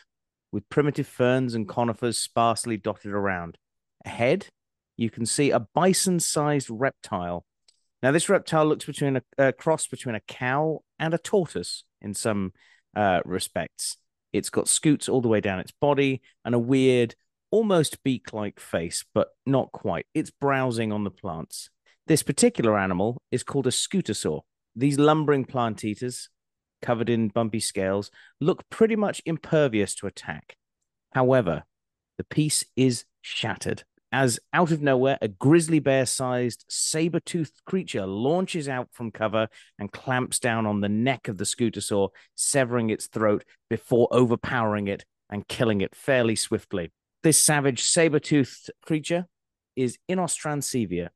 [0.51, 3.57] with primitive ferns and conifers sparsely dotted around.
[4.03, 4.47] Ahead,
[4.97, 7.45] you can see a bison-sized reptile
[8.01, 12.13] now, this reptile looks between a, a cross between a cow and a tortoise in
[12.13, 12.53] some
[12.95, 13.97] uh, respects.
[14.33, 17.15] It's got scutes all the way down its body and a weird,
[17.51, 20.07] almost beak like face, but not quite.
[20.13, 21.69] It's browsing on the plants.
[22.07, 24.41] This particular animal is called a scutosaur.
[24.75, 26.29] These lumbering plant eaters,
[26.81, 28.09] covered in bumpy scales,
[28.39, 30.55] look pretty much impervious to attack.
[31.11, 31.63] However,
[32.17, 38.05] the piece is shattered as out of nowhere, a grizzly bear sized saber toothed creature
[38.05, 39.47] launches out from cover
[39.79, 45.05] and clamps down on the neck of the scutosaur, severing its throat before overpowering it
[45.29, 46.91] and killing it fairly swiftly.
[47.23, 49.27] This savage saber toothed creature
[49.75, 51.09] is Inostrancevia.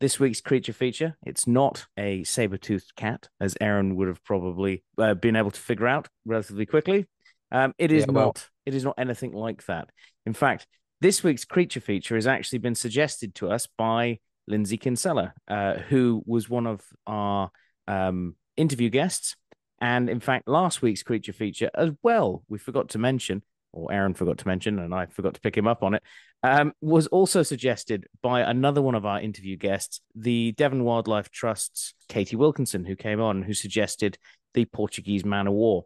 [0.00, 4.82] This week's creature feature, it's not a saber toothed cat, as Aaron would have probably
[4.98, 7.06] uh, been able to figure out relatively quickly.
[7.52, 8.48] Um, it is Yeah, well- not.
[8.66, 9.90] It is not anything like that.
[10.24, 10.66] In fact,
[11.04, 16.22] this week's creature feature has actually been suggested to us by Lindsay Kinsella, uh, who
[16.24, 17.50] was one of our
[17.86, 19.36] um, interview guests.
[19.82, 24.14] And in fact, last week's creature feature as well, we forgot to mention, or Aaron
[24.14, 26.02] forgot to mention, and I forgot to pick him up on it,
[26.42, 31.92] um, was also suggested by another one of our interview guests, the Devon Wildlife Trust's
[32.08, 34.16] Katie Wilkinson, who came on, who suggested
[34.54, 35.84] the Portuguese man of war.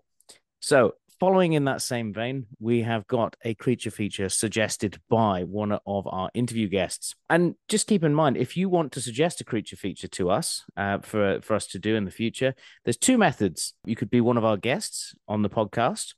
[0.61, 5.73] So, following in that same vein, we have got a creature feature suggested by one
[5.73, 7.15] of our interview guests.
[7.29, 10.65] And just keep in mind, if you want to suggest a creature feature to us
[10.77, 12.55] uh, for for us to do in the future,
[12.85, 13.75] there's two methods.
[13.85, 16.15] You could be one of our guests on the podcast,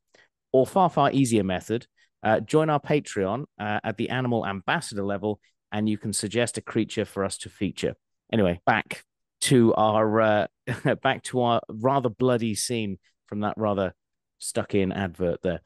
[0.53, 1.87] or far far easier method.
[2.23, 5.41] Uh, join our Patreon uh, at the animal ambassador level,
[5.73, 7.95] and you can suggest a creature for us to feature.
[8.33, 9.05] Anyway, back
[9.43, 10.47] to our uh,
[11.03, 13.95] back to our rather bloody scene from that rather
[14.41, 15.61] stuck in advert there.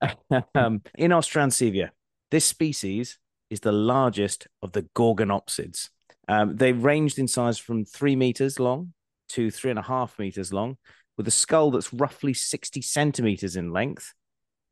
[0.54, 1.90] um, Inostrancevia,
[2.30, 3.18] this species
[3.50, 5.88] is the largest of the Gorgonopsids.
[6.28, 8.92] Um, they ranged in size from three meters long
[9.30, 10.76] to three and a half meters long,
[11.16, 14.12] with a skull that's roughly 60 centimeters in length.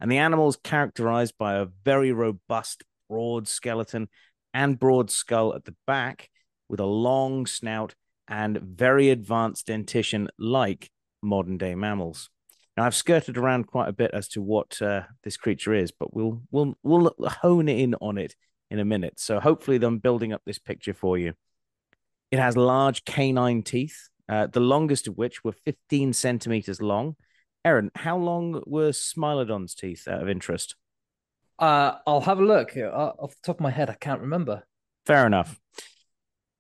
[0.01, 4.09] And the animal is characterized by a very robust, broad skeleton
[4.53, 6.29] and broad skull at the back,
[6.69, 7.95] with a long snout
[8.29, 10.91] and very advanced dentition like
[11.23, 12.31] modern day mammals.
[12.77, 16.15] Now I've skirted around quite a bit as to what uh, this creature is, but
[16.15, 18.35] we'll we'll we'll hone in on it
[18.71, 19.21] in a minute.
[19.21, 21.35] So hopefully, I'm building up this picture for you.
[22.31, 27.15] It has large canine teeth, uh, the longest of which were 15 centimeters long.
[27.65, 30.75] Aaron, how long were Smilodon's teeth out of interest?
[31.59, 32.77] Uh, I'll have a look.
[32.77, 34.65] Uh, off the top of my head, I can't remember.
[35.07, 35.61] Fair enough.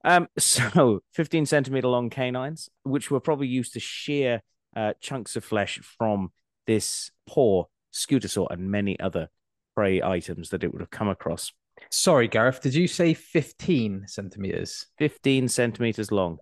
[0.04, 4.42] Um, so 15 centimeter long canines, which were probably used to shear
[4.74, 6.30] uh, chunks of flesh from
[6.66, 9.28] this poor Scutosaur and many other
[9.74, 11.52] prey items that it would have come across.
[11.90, 12.60] Sorry, Gareth.
[12.60, 14.86] Did you say 15 centimeters?
[14.98, 16.38] 15 centimeters long.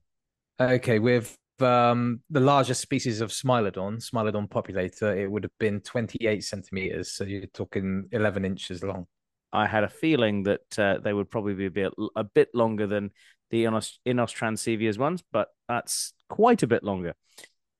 [0.61, 6.43] Okay, with um the largest species of Smilodon, Smilodon populator, it would have been 28
[6.43, 7.13] centimeters.
[7.13, 9.07] So you're talking 11 inches long.
[9.53, 12.87] I had a feeling that uh, they would probably be a bit, a bit longer
[12.87, 13.11] than
[13.51, 17.15] the Inos, Inostrancevia's ones, but that's quite a bit longer.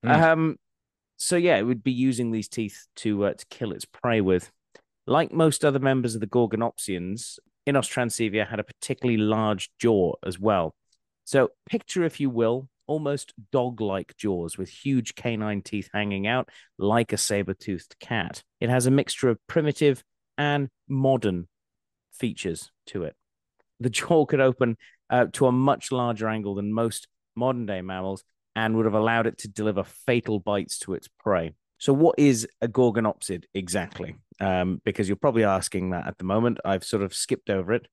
[0.03, 0.21] Mm.
[0.21, 0.55] Um,
[1.17, 4.51] so yeah, it would be using these teeth to uh, to kill its prey with.
[5.05, 10.75] Like most other members of the Gorgonopsians, Inostrancevia had a particularly large jaw as well.
[11.25, 17.13] So picture, if you will, almost dog-like jaws with huge canine teeth hanging out like
[17.13, 18.43] a saber-toothed cat.
[18.59, 20.03] It has a mixture of primitive
[20.37, 21.47] and modern
[22.11, 23.15] features to it.
[23.79, 24.77] The jaw could open
[25.09, 28.23] uh, to a much larger angle than most modern day mammals
[28.55, 31.53] and would have allowed it to deliver fatal bites to its prey.
[31.77, 34.15] So, what is a Gorgonopsid exactly?
[34.39, 36.59] Um, because you're probably asking that at the moment.
[36.63, 37.87] I've sort of skipped over it.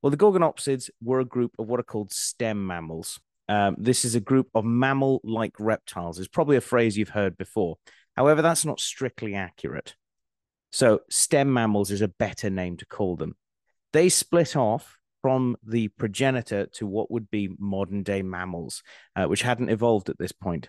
[0.00, 3.20] Well, the Gorgonopsids were a group of what are called stem mammals.
[3.48, 7.36] Um, this is a group of mammal like reptiles, is probably a phrase you've heard
[7.36, 7.76] before.
[8.16, 9.94] However, that's not strictly accurate.
[10.72, 13.36] So, stem mammals is a better name to call them.
[13.92, 18.82] They split off from the progenitor to what would be modern day mammals,
[19.16, 20.68] uh, which hadn't evolved at this point.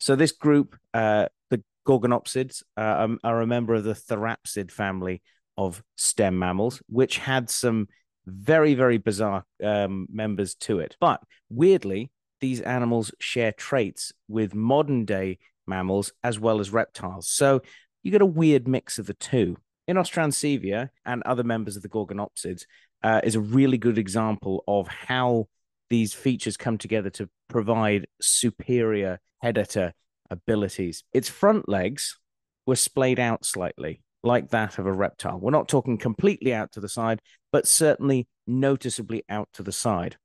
[0.00, 5.22] So, this group, uh, the Gorgonopsids, uh, um, are a member of the Therapsid family
[5.56, 7.86] of stem mammals, which had some
[8.26, 10.96] very, very bizarre um, members to it.
[10.98, 17.28] But weirdly, these animals share traits with modern day mammals as well as reptiles.
[17.28, 17.62] So
[18.02, 19.56] you get a weird mix of the two.
[19.88, 22.64] Inostrancevia and other members of the Gorgonopsids
[23.04, 25.46] uh, is a really good example of how
[25.90, 29.92] these features come together to provide superior predator
[30.30, 31.04] abilities.
[31.12, 32.18] Its front legs
[32.66, 35.38] were splayed out slightly, like that of a reptile.
[35.38, 37.20] We're not talking completely out to the side,
[37.52, 40.16] but certainly noticeably out to the side.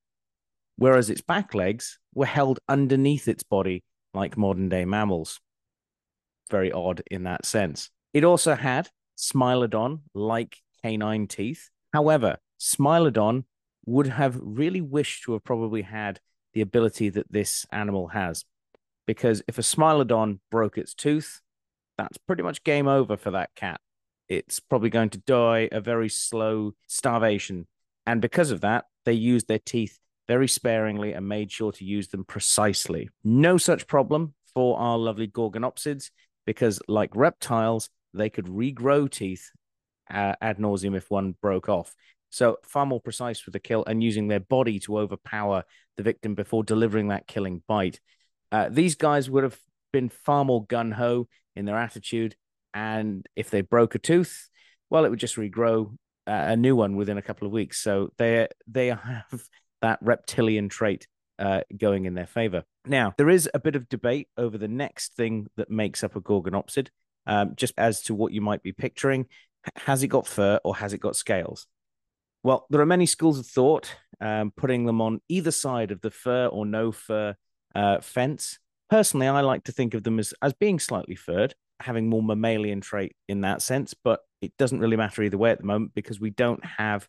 [0.77, 5.41] Whereas its back legs were held underneath its body, like modern day mammals.
[6.49, 7.89] Very odd in that sense.
[8.13, 11.69] It also had Smilodon like canine teeth.
[11.93, 13.45] However, Smilodon
[13.85, 16.19] would have really wished to have probably had
[16.53, 18.45] the ability that this animal has.
[19.05, 21.41] Because if a Smilodon broke its tooth,
[21.97, 23.79] that's pretty much game over for that cat.
[24.27, 27.67] It's probably going to die a very slow starvation.
[28.05, 29.97] And because of that, they used their teeth
[30.27, 33.09] very sparingly and made sure to use them precisely.
[33.23, 36.11] No such problem for our lovely Gorgonopsids
[36.45, 39.49] because, like reptiles, they could regrow teeth
[40.11, 41.95] uh, ad nauseum if one broke off.
[42.29, 45.63] So, far more precise with the kill and using their body to overpower
[45.97, 47.99] the victim before delivering that killing bite.
[48.51, 49.57] Uh, these guys would have
[49.91, 52.35] been far more gun ho in their attitude.
[52.73, 54.49] And if they broke a tooth,
[54.89, 55.91] well, it would just regrow
[56.27, 57.79] uh, a new one within a couple of weeks.
[57.81, 59.43] So they they have
[59.81, 61.07] that reptilian trait
[61.39, 62.63] uh, going in their favor.
[62.85, 66.21] Now, there is a bit of debate over the next thing that makes up a
[66.21, 66.89] gorgonopsid,
[67.25, 69.27] um, just as to what you might be picturing.
[69.75, 71.67] Has it got fur or has it got scales?
[72.43, 76.11] Well, there are many schools of thought, um, putting them on either side of the
[76.11, 77.35] fur or no fur
[77.75, 78.59] uh, fence.
[78.89, 82.81] Personally, I like to think of them as, as being slightly furred, having more mammalian
[82.81, 86.19] trait in that sense, but it doesn't really matter either way at the moment because
[86.19, 87.07] we don't have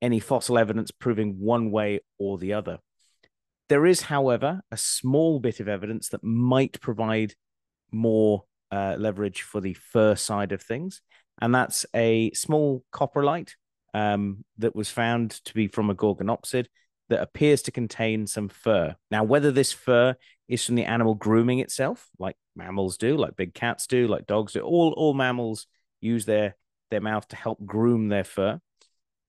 [0.00, 2.78] any fossil evidence proving one way or the other.
[3.68, 7.34] There is, however, a small bit of evidence that might provide
[7.92, 11.00] more uh, leverage for the fur side of things,
[11.40, 13.52] and that's a small coprolite
[13.94, 16.66] um, that was found to be from a gorgonopsid
[17.08, 18.96] that appears to contain some fur.
[19.10, 20.16] Now, whether this fur
[20.48, 24.52] is from the animal grooming itself, like mammals do, like big cats do, like dogs
[24.52, 25.66] do, all all mammals
[26.00, 26.56] use their
[26.90, 28.60] their mouth to help groom their fur,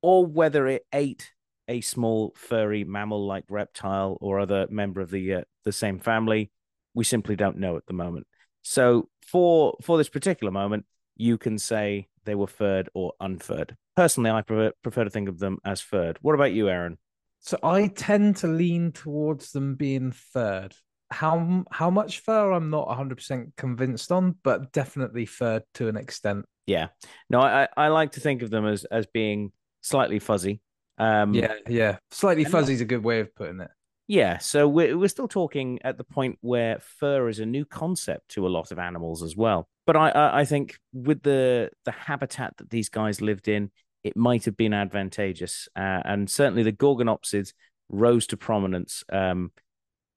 [0.01, 1.31] or whether it ate
[1.67, 6.51] a small furry mammal-like reptile or other member of the uh, the same family,
[6.93, 8.27] we simply don't know at the moment.
[8.61, 10.85] So for for this particular moment,
[11.15, 13.75] you can say they were furred or unfurred.
[13.95, 16.17] Personally, I prefer, prefer to think of them as furred.
[16.21, 16.97] What about you, Aaron?
[17.39, 20.75] So I tend to lean towards them being furred.
[21.11, 26.45] How how much fur I'm not 100% convinced on, but definitely furred to an extent.
[26.65, 26.87] Yeah.
[27.29, 29.51] No, I I like to think of them as as being
[29.81, 30.61] slightly fuzzy.
[30.97, 31.97] Um Yeah, yeah.
[32.09, 33.69] Slightly fuzzy is a good way of putting it.
[34.07, 38.29] Yeah, so we're we're still talking at the point where fur is a new concept
[38.29, 39.67] to a lot of animals as well.
[39.85, 43.71] But I I think with the the habitat that these guys lived in,
[44.03, 47.53] it might have been advantageous, uh, and certainly the Gorgonopsids
[47.89, 49.51] rose to prominence um,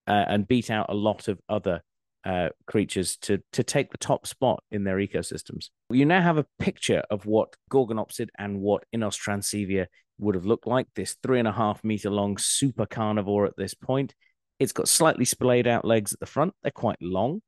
[0.06, 1.82] uh, and beat out a lot of other
[2.24, 5.70] uh, creatures to to take the top spot in their ecosystems.
[5.90, 9.86] You now have a picture of what Gorgonopsid and what Inostrancevia
[10.18, 10.88] would have looked like.
[10.94, 14.14] This three and a half meter long super carnivore at this point.
[14.58, 16.52] It's got slightly splayed out legs at the front.
[16.62, 17.42] They're quite long.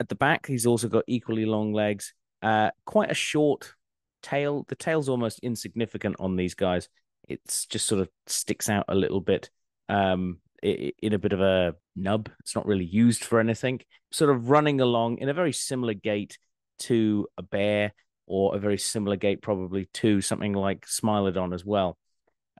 [0.00, 2.14] At the back, he's also got equally long legs.
[2.42, 3.74] Uh, quite a short
[4.22, 4.64] tail.
[4.68, 6.88] The tail's almost insignificant on these guys.
[7.28, 9.50] It's just sort of sticks out a little bit
[9.88, 12.30] um, in a bit of a nub.
[12.40, 13.80] It's not really used for anything.
[14.12, 16.38] Sort of running along in a very similar gait
[16.80, 17.92] to a bear,
[18.26, 21.98] or a very similar gait probably to something like Smilodon as well.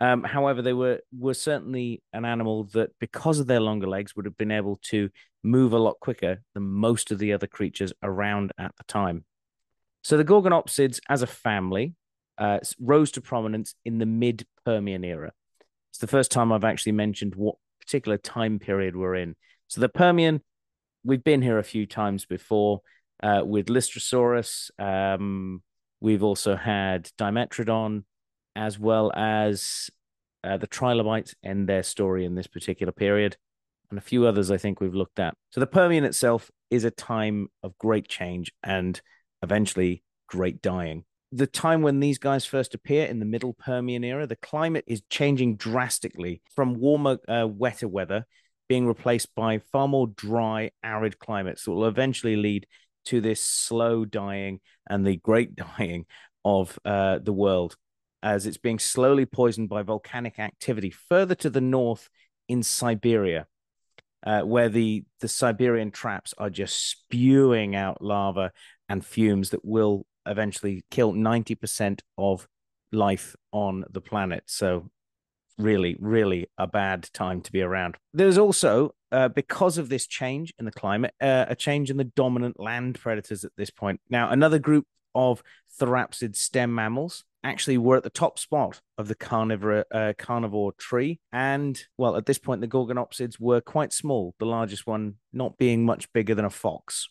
[0.01, 4.24] Um, however, they were were certainly an animal that, because of their longer legs, would
[4.26, 5.11] have been able to
[5.43, 9.24] move a lot quicker than most of the other creatures around at the time.
[10.03, 11.95] So the Gorgonopsids as a family
[12.39, 15.32] uh, rose to prominence in the mid Permian era.
[15.91, 19.34] It's the first time I've actually mentioned what particular time period we're in.
[19.66, 20.43] So the Permian,
[21.05, 22.82] we've been here a few times before
[23.22, 24.70] uh, with Lystrosaurus.
[24.78, 25.62] Um,
[26.01, 28.05] we've also had Dimetrodon,
[28.55, 29.91] as well as
[30.45, 33.36] uh, the trilobites end their story in this particular period,
[33.91, 35.34] and a few others I think we've looked at.
[35.51, 39.01] So the Permian itself is a time of great change and
[39.43, 41.05] eventually great dying.
[41.30, 45.03] The time when these guys first appear in the middle Permian era, the climate is
[45.11, 48.26] changing drastically from warmer, uh, wetter weather
[48.68, 52.66] being replaced by far more dry, arid climates that will eventually lead
[53.07, 56.07] to this slow dying and the great dying
[56.45, 57.76] of uh, the world
[58.22, 62.09] as it's being slowly poisoned by volcanic activity further to the north
[62.49, 63.47] in Siberia
[64.24, 68.52] uh, where the the Siberian traps are just spewing out lava
[68.88, 72.46] and fumes that will eventually kill 90% of
[72.92, 74.44] life on the planet.
[74.46, 74.90] So
[75.58, 77.96] really, really a bad time to be around.
[78.14, 82.04] There's also, uh, because of this change in the climate, uh, a change in the
[82.04, 84.00] dominant land predators at this point.
[84.08, 85.42] Now, another group of
[85.80, 91.20] therapsid stem mammals actually were at the top spot of the carnivore uh, carnivore tree.
[91.32, 95.84] And well at this point the gorgonopsids were quite small the largest one not being
[95.84, 97.09] much bigger than a fox.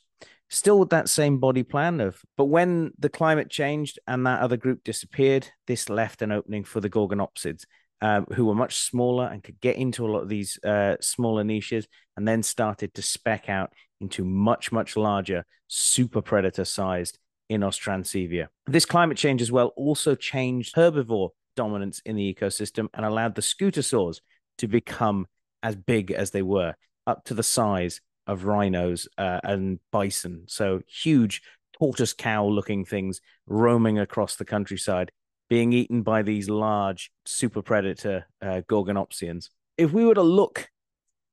[0.50, 4.58] Still with that same body plan of but when the climate changed and that other
[4.58, 7.66] group disappeared this left an opening for the gorgonopsids
[8.02, 11.44] um, who were much smaller and could get into a lot of these uh, smaller
[11.44, 17.18] niches and then started to spec out into much much larger super predator sized
[17.52, 18.48] Inostrancevia.
[18.66, 23.42] This climate change as well also changed herbivore dominance in the ecosystem and allowed the
[23.42, 24.22] scutosaurs
[24.58, 25.28] to become
[25.64, 26.76] as big as they were,
[27.06, 30.44] up to the size of rhinos uh, and bison.
[30.48, 31.42] So huge
[31.74, 35.12] tortoise cow looking things roaming across the countryside,
[35.50, 39.50] being eaten by these large super predator uh, gorgonopsians.
[39.78, 40.70] If we were to look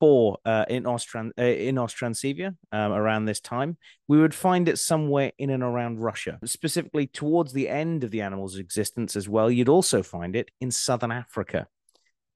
[0.01, 3.77] for uh, in Ostran uh, Inostrancevia um, around this time,
[4.09, 8.21] we would find it somewhere in and around Russia, specifically towards the end of the
[8.21, 9.51] animal's existence as well.
[9.51, 11.67] You'd also find it in southern Africa.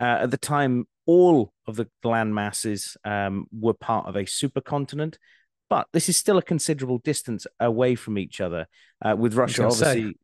[0.01, 5.17] Uh, at the time, all of the land masses um, were part of a supercontinent,
[5.69, 8.67] but this is still a considerable distance away from each other.
[9.05, 10.15] Uh, with Russia, obviously, say.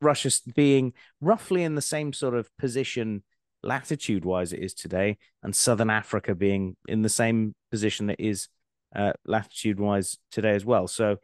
[0.00, 3.22] Russia being roughly in the same sort of position
[3.62, 8.48] latitude wise it is today, and Southern Africa being in the same position that is
[8.94, 10.86] uh, latitude wise today as well.
[10.86, 11.16] So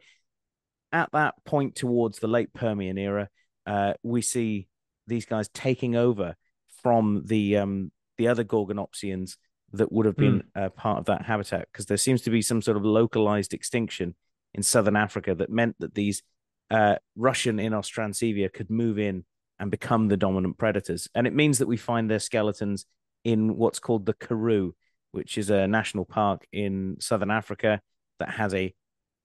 [0.91, 3.29] at that point towards the late Permian era,
[3.65, 4.67] uh, we see
[5.07, 6.35] these guys taking over
[6.81, 9.37] from the um, the other Gorgonopsians
[9.73, 10.75] that would have been mm.
[10.75, 14.15] part of that habitat because there seems to be some sort of localized extinction
[14.53, 16.23] in southern Africa that meant that these
[16.71, 19.25] uh, Russian Inostrancevia could move in
[19.59, 21.07] and become the dominant predators.
[21.15, 22.85] And it means that we find their skeletons
[23.23, 24.73] in what's called the Karoo,
[25.11, 27.81] which is a national park in southern Africa
[28.19, 28.73] that has a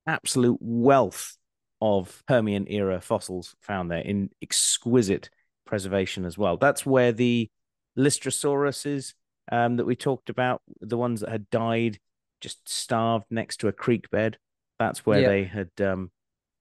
[0.07, 1.37] absolute wealth
[1.81, 5.31] of Permian era fossils found there in exquisite
[5.67, 6.57] preservation as well.
[6.57, 7.51] That's where the
[7.99, 9.15] Lystrosaurus
[9.51, 11.99] um, that we talked about, the ones that had died
[12.41, 14.39] just starved next to a creek bed.
[14.79, 15.29] That's where yeah.
[15.29, 16.11] they had um,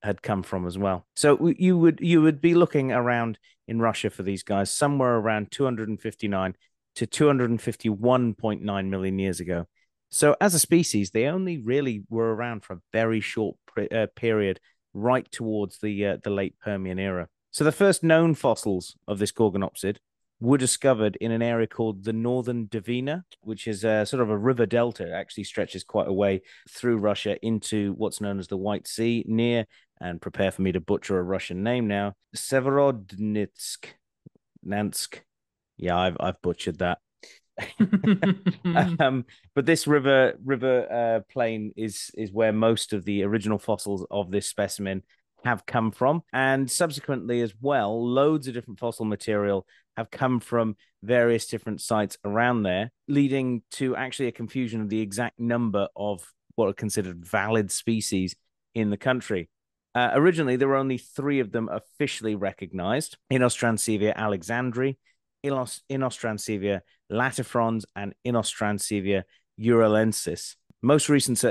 [0.02, 1.06] had come from as well.
[1.16, 3.38] So you would you would be looking around
[3.68, 6.56] in Russia for these guys somewhere around 259
[6.94, 9.66] to 251.9 million years ago.
[10.10, 13.56] So as a species, they only really were around for a very short
[13.90, 14.60] uh, period,
[14.92, 17.28] right towards the uh, the late Permian era.
[17.50, 19.98] So the first known fossils of this Gorgonopsid
[20.42, 24.36] were discovered in an area called the Northern Dvina, which is a sort of a
[24.36, 25.06] river delta.
[25.06, 29.24] It actually stretches quite a way through Russia into what's known as the White Sea,
[29.28, 29.66] near
[30.00, 33.86] and prepare for me to butcher a Russian name now, Severodnitsk,
[34.66, 35.20] Nansk.
[35.76, 36.98] Yeah, I've I've butchered that.
[38.98, 39.24] um,
[39.54, 44.32] but this river river uh, plain is is where most of the original fossils of
[44.32, 45.04] this specimen
[45.44, 46.22] have come from.
[46.32, 49.66] And subsequently, as well, loads of different fossil material
[49.96, 55.00] have come from various different sites around there, leading to actually a confusion of the
[55.00, 58.34] exact number of what are considered valid species
[58.74, 59.48] in the country.
[59.94, 64.96] Uh, originally, there were only three of them officially recognized Inostrancevia alexandri,
[65.44, 66.80] Inostrancevia
[67.10, 69.24] latifrons, and Inostrancevia
[69.60, 70.56] uralensis.
[70.82, 71.44] Most recent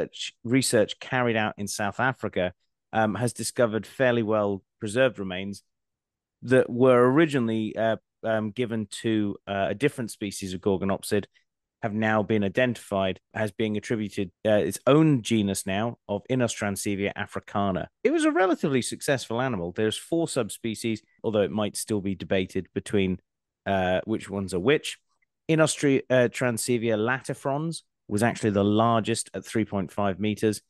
[0.43, 2.53] research carried out in South Africa
[2.93, 5.63] um, has discovered fairly well preserved remains
[6.43, 11.25] that were originally uh, um, given to uh, a different species of Gorgonopsid
[11.81, 17.89] have now been identified as being attributed uh, its own genus now of Inostrancevia africana.
[18.03, 19.71] It was a relatively successful animal.
[19.71, 23.19] There's four subspecies, although it might still be debated between
[23.65, 24.99] uh, which ones are which.
[25.49, 30.61] Inostrancevia uh, latifrons was actually the largest at 3.5 meters,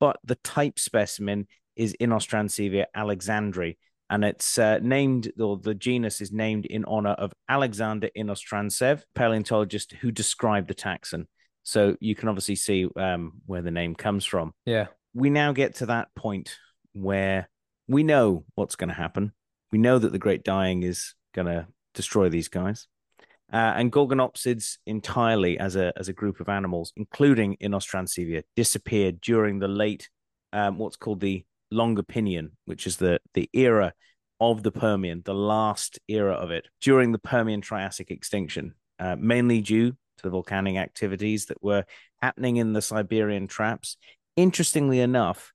[0.00, 1.46] but the type specimen
[1.76, 3.76] is Inostrancevia alexandri,
[4.10, 9.92] and it's uh, named, or the genus is named in honor of Alexander Inostrantsev, paleontologist
[9.92, 11.26] who described the taxon.
[11.62, 14.52] So you can obviously see um, where the name comes from.
[14.66, 14.88] Yeah.
[15.14, 16.56] We now get to that point
[16.92, 17.48] where
[17.88, 19.32] we know what's going to happen.
[19.72, 22.86] We know that the Great Dying is going to destroy these guys.
[23.52, 29.58] Uh, and Gorgonopsids entirely as a as a group of animals, including Inostrancevia, disappeared during
[29.58, 30.08] the late
[30.52, 31.44] um, what's called the
[31.74, 33.92] Lopingian, which is the the era
[34.40, 39.60] of the Permian, the last era of it during the Permian Triassic extinction, uh, mainly
[39.60, 41.84] due to the volcanic activities that were
[42.22, 43.96] happening in the Siberian traps.
[44.36, 45.52] Interestingly enough,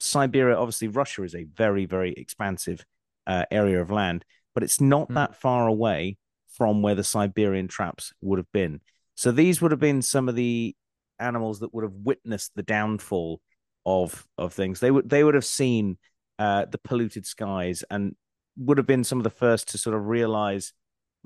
[0.00, 2.84] Siberia, obviously, Russia is a very, very expansive
[3.26, 5.14] uh, area of land, but it's not mm.
[5.14, 6.16] that far away
[6.56, 8.80] from where the Siberian traps would have been.
[9.14, 10.74] So these would have been some of the
[11.18, 13.40] animals that would have witnessed the downfall
[13.86, 14.80] of of things.
[14.80, 15.96] They would they would have seen
[16.38, 18.14] uh, the polluted skies and
[18.58, 20.74] would have been some of the first to sort of realize,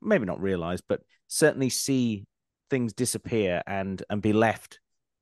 [0.01, 2.27] maybe not realize, but certainly see
[2.69, 4.79] things disappear and and be left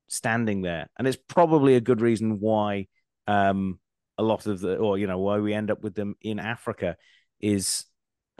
[0.08, 0.88] standing there.
[0.98, 2.88] And it's probably a good reason why
[3.26, 3.78] um,
[4.18, 6.96] a lot of the, or you know, why we end up with them in Africa
[7.40, 7.84] is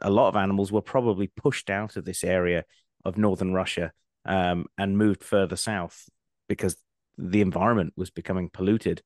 [0.01, 2.65] a lot of animals were probably pushed out of this area
[3.05, 3.93] of northern Russia
[4.25, 6.09] um, and moved further south
[6.49, 6.77] because
[7.19, 9.03] the environment was becoming polluted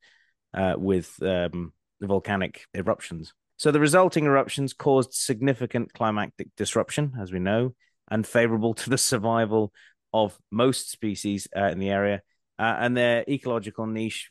[0.54, 3.32] uh, with um, the volcanic eruptions.
[3.56, 7.74] So the resulting eruptions caused significant climatic disruption, as we know,
[8.10, 9.72] unfavorable to the survival
[10.12, 12.22] of most species uh, in the area,
[12.58, 14.30] uh, and their ecological niche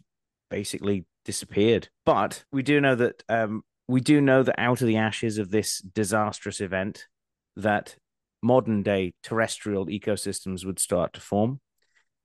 [0.49, 1.89] basically disappeared.
[2.05, 5.49] But we do know that um, we do know that out of the ashes of
[5.49, 7.07] this disastrous event,
[7.55, 7.95] that
[8.43, 11.59] modern day terrestrial ecosystems would start to form.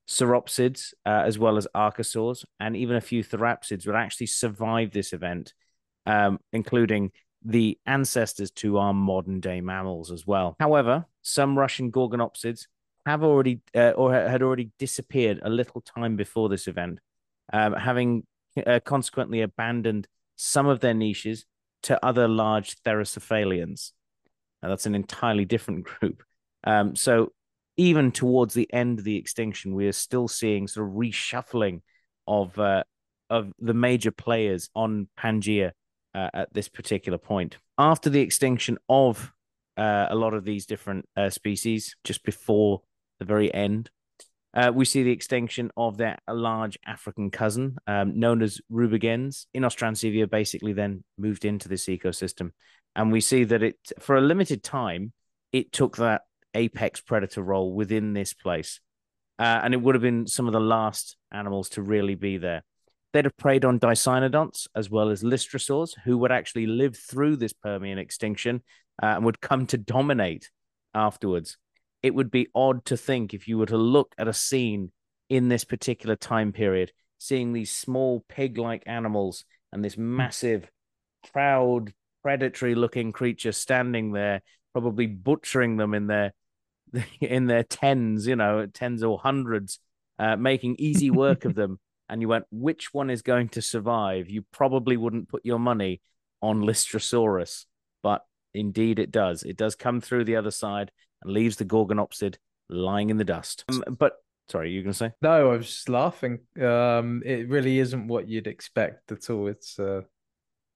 [0.08, 5.12] Sauropsids, uh, as well as archosaurs, and even a few therapsids would actually survive this
[5.12, 5.52] event,
[6.06, 7.10] um, including
[7.44, 10.56] the ancestors to our modern day mammals as well.
[10.58, 12.66] However, some Russian gorgonopsids
[13.04, 16.98] have already uh, or had already disappeared a little time before this event,
[17.52, 18.24] um, having
[18.66, 21.46] uh, consequently abandoned some of their niches
[21.84, 23.92] to other large therocephalians.
[24.62, 26.22] Now, that's an entirely different group.
[26.64, 27.32] Um, so
[27.76, 31.82] even towards the end of the extinction, we are still seeing sort of reshuffling
[32.26, 32.82] of uh,
[33.28, 35.72] of the major players on Pangea
[36.14, 37.58] uh, at this particular point.
[37.78, 39.32] After the extinction of
[39.76, 42.82] uh, a lot of these different uh, species, just before
[43.18, 43.90] the very end,
[44.54, 49.44] uh, we see the extinction of their large African cousin, um, known as Rubidgea.
[49.54, 52.52] Inostrancevia basically then moved into this ecosystem.
[52.94, 55.12] And we see that it, for a limited time,
[55.52, 56.22] it took that
[56.56, 58.80] apex predator role within this place.
[59.38, 62.62] Uh, and it would have been some of the last animals to really be there.
[63.12, 67.52] They'd have preyed on dicynodonts as well as lystrosaurs, who would actually live through this
[67.52, 68.62] Permian extinction
[69.02, 70.50] uh, and would come to dominate
[70.94, 71.58] afterwards
[72.06, 74.92] it would be odd to think if you were to look at a scene
[75.28, 80.70] in this particular time period, seeing these small pig like animals and this massive,
[81.32, 81.92] proud,
[82.22, 84.40] predatory looking creature standing there,
[84.72, 86.32] probably butchering them in their
[87.20, 89.78] in their tens, you know, tens or hundreds,
[90.18, 91.78] uh, making easy work of them.
[92.08, 94.30] And you went, which one is going to survive?
[94.30, 96.00] You probably wouldn't put your money
[96.40, 97.64] on Lystrosaurus,
[98.02, 98.24] but
[98.54, 99.42] indeed it does.
[99.42, 102.36] It does come through the other side and leaves the Gorgonopsid
[102.68, 103.64] lying in the dust.
[103.68, 104.14] Um, but
[104.48, 105.12] sorry, you are going to say?
[105.20, 106.40] No, I was just laughing.
[106.60, 109.48] Um, it really isn't what you'd expect at all.
[109.48, 110.02] It's uh,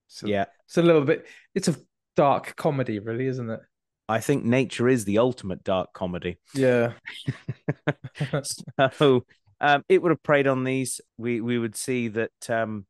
[0.08, 1.26] it's a, yeah, it's a little bit.
[1.54, 1.76] It's a
[2.16, 3.60] dark comedy, really, isn't it?
[4.10, 6.38] I think nature is the ultimate dark comedy.
[6.52, 6.94] Yeah.
[8.92, 9.24] so
[9.60, 11.00] um, it would have preyed on these.
[11.16, 12.50] We we would see that.
[12.50, 12.86] Um,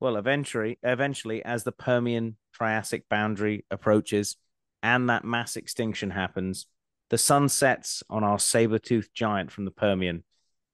[0.00, 4.36] well, eventually, eventually, as the Permian Triassic boundary approaches,
[4.82, 6.66] and that mass extinction happens,
[7.10, 10.24] the sun sets on our saber-toothed giant from the Permian,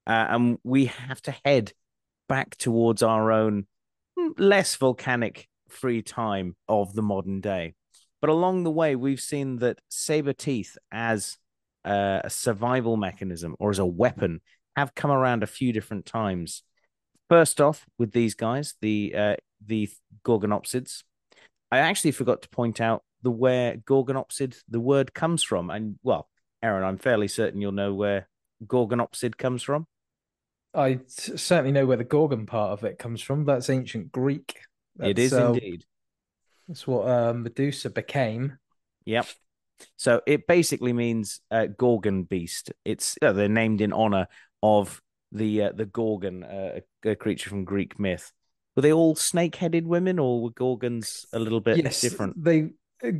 [0.06, 1.72] uh, and we have to head
[2.28, 3.66] back towards our own
[4.16, 7.74] hmm, less volcanic free time of the modern day.
[8.26, 11.38] But along the way, we've seen that saber teeth as
[11.84, 14.40] uh, a survival mechanism or as a weapon
[14.74, 16.64] have come around a few different times.
[17.30, 19.88] First off, with these guys, the uh, the
[20.24, 21.04] Gorgonopsids.
[21.70, 25.70] I actually forgot to point out the where Gorgonopsid the word comes from.
[25.70, 26.28] And well,
[26.64, 28.28] Aaron, I'm fairly certain you'll know where
[28.66, 29.86] Gorgonopsid comes from.
[30.74, 33.44] I certainly know where the Gorgon part of it comes from.
[33.44, 34.58] That's ancient Greek.
[34.96, 35.84] That's, it is uh, indeed.
[36.68, 38.58] That's what uh, Medusa became.
[39.04, 39.26] Yep.
[39.96, 42.72] So it basically means uh, Gorgon beast.
[42.84, 44.26] It's uh, they're named in honor
[44.62, 45.02] of
[45.32, 48.32] the uh, the Gorgon, uh, a creature from Greek myth.
[48.74, 52.42] Were they all snake-headed women, or were Gorgons a little bit yes, different?
[52.42, 52.70] They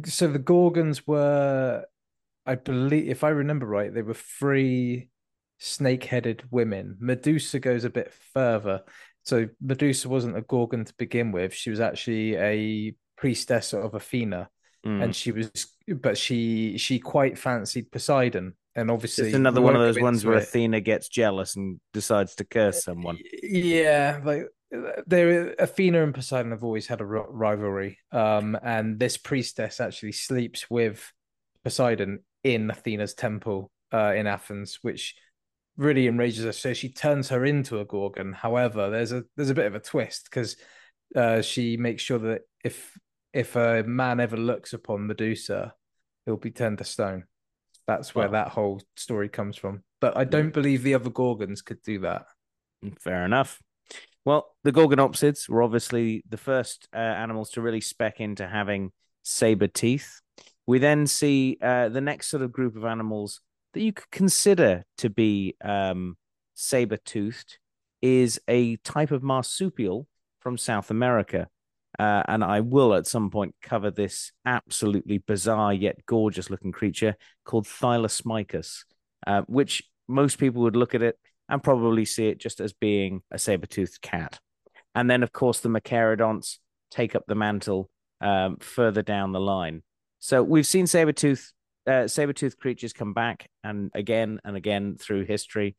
[0.05, 1.84] so the Gorgons were,
[2.47, 5.11] I believe, if I remember right, they were three
[5.59, 6.97] snake-headed women.
[6.99, 8.82] Medusa goes a bit further.
[9.24, 11.53] So Medusa wasn't a Gorgon to begin with.
[11.53, 14.49] She was actually a priestess of Athena,
[14.85, 15.03] mm.
[15.03, 15.51] and she was,
[15.89, 18.55] but she she quite fancied Poseidon.
[18.75, 20.43] And obviously, it's another one of those ones where it.
[20.43, 23.19] Athena gets jealous and decides to curse someone.
[23.43, 24.49] Yeah, like
[25.07, 27.99] there Athena and Poseidon have always had a rivalry.
[28.12, 31.12] Um, and this priestess actually sleeps with
[31.64, 35.14] Poseidon in Athena's temple uh, in Athens, which
[35.77, 36.53] really enrages her.
[36.53, 38.33] So she turns her into a Gorgon.
[38.33, 40.57] However, there's a there's a bit of a twist because
[41.14, 42.97] uh, she makes sure that if
[43.33, 45.74] if a man ever looks upon Medusa,
[46.24, 47.24] he'll be turned to stone.
[47.87, 49.83] That's where that whole story comes from.
[50.01, 52.27] But I don't believe the other Gorgons could do that.
[53.01, 53.61] Fair enough.
[54.24, 58.91] Well, the Gorgonopsids were obviously the first uh, animals to really spec into having
[59.22, 60.20] saber teeth.
[60.66, 63.41] We then see uh, the next sort of group of animals
[63.72, 66.16] that you could consider to be um,
[66.55, 67.59] saber toothed
[68.03, 70.09] is a type of marsupial
[70.41, 71.49] from South America.
[71.99, 77.16] Uh, and I will at some point cover this absolutely bizarre yet gorgeous looking creature
[77.44, 78.84] called Thylacosmilus,
[79.26, 81.18] uh, which most people would look at it
[81.49, 84.38] and probably see it just as being a saber toothed cat.
[84.94, 86.59] And then, of course, the Machaerodonts
[86.90, 87.88] take up the mantle
[88.20, 89.82] um, further down the line.
[90.18, 91.53] So we've seen saber tooth
[91.86, 95.76] uh, saber tooth creatures come back and again and again through history,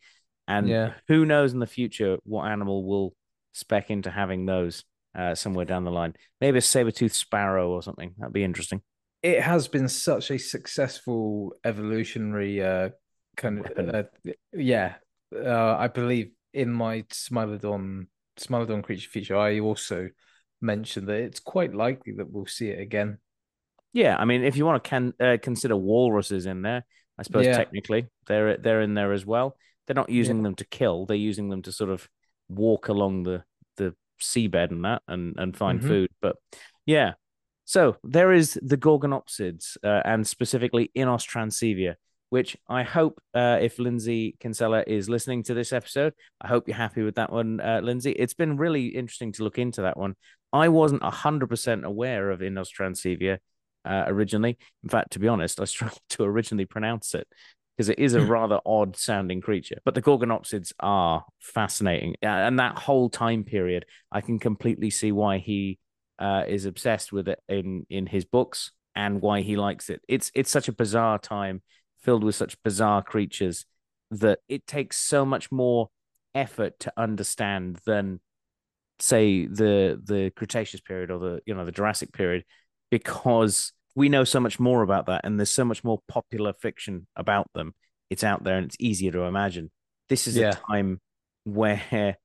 [0.47, 0.93] and Yeah.
[1.07, 3.13] who knows in the future what animal will
[3.53, 4.85] spec into having those
[5.15, 6.13] uh, somewhere down the line.
[6.41, 8.13] Maybe a saber tooth sparrow or something.
[8.17, 8.81] That'd be interesting.
[9.23, 12.89] It has been such a successful evolutionary uh,
[13.35, 14.03] kind of uh,
[14.53, 14.95] yeah.
[15.35, 18.07] Uh, I believe in my Smilodon
[18.39, 20.09] Smilodon creature feature, I also
[20.61, 23.17] mentioned that it's quite likely that we'll see it again.
[23.93, 26.85] Yeah, I mean, if you want to can uh, consider walruses in there,
[27.17, 27.57] I suppose Yeah.
[27.57, 29.57] technically they're they're in there as well.
[29.85, 32.07] They're not using them to kill; they're using them to sort of
[32.49, 33.43] walk along the
[34.19, 35.87] seabed and that and and find Mhm.
[35.87, 36.09] food.
[36.21, 36.35] But
[36.85, 37.13] yeah,
[37.65, 41.95] so there is the Gorgonopsids, uh, and specifically Inostrancevia,
[42.29, 46.77] which I hope uh, if Lindsay Kinsella is listening to this episode, I hope you're
[46.77, 48.11] happy with that one, uh, Lindsay.
[48.11, 50.15] It's been really interesting to look into that one.
[50.53, 53.39] I wasn't hundred percent aware of Inostrancevia
[53.85, 54.57] uh, originally.
[54.83, 57.27] In fact, to be honest, I struggled to originally pronounce it
[57.77, 59.77] because it is a rather odd sounding creature.
[59.85, 62.15] But the Gorgonopsids are fascinating.
[62.23, 65.77] And that whole time period, I can completely see why he
[66.17, 70.01] uh, is obsessed with it in, in his books and why he likes it.
[70.07, 71.61] It's it's such a bizarre time
[72.01, 73.65] filled with such bizarre creatures
[74.09, 75.89] that it takes so much more
[76.33, 78.19] effort to understand than
[78.99, 82.43] say the the Cretaceous period or the you know the Jurassic period
[82.89, 87.07] because we know so much more about that and there's so much more popular fiction
[87.15, 87.73] about them.
[88.11, 89.71] It's out there and it's easier to imagine.
[90.07, 90.51] This is Yeah.
[90.51, 91.01] a time
[91.45, 92.17] where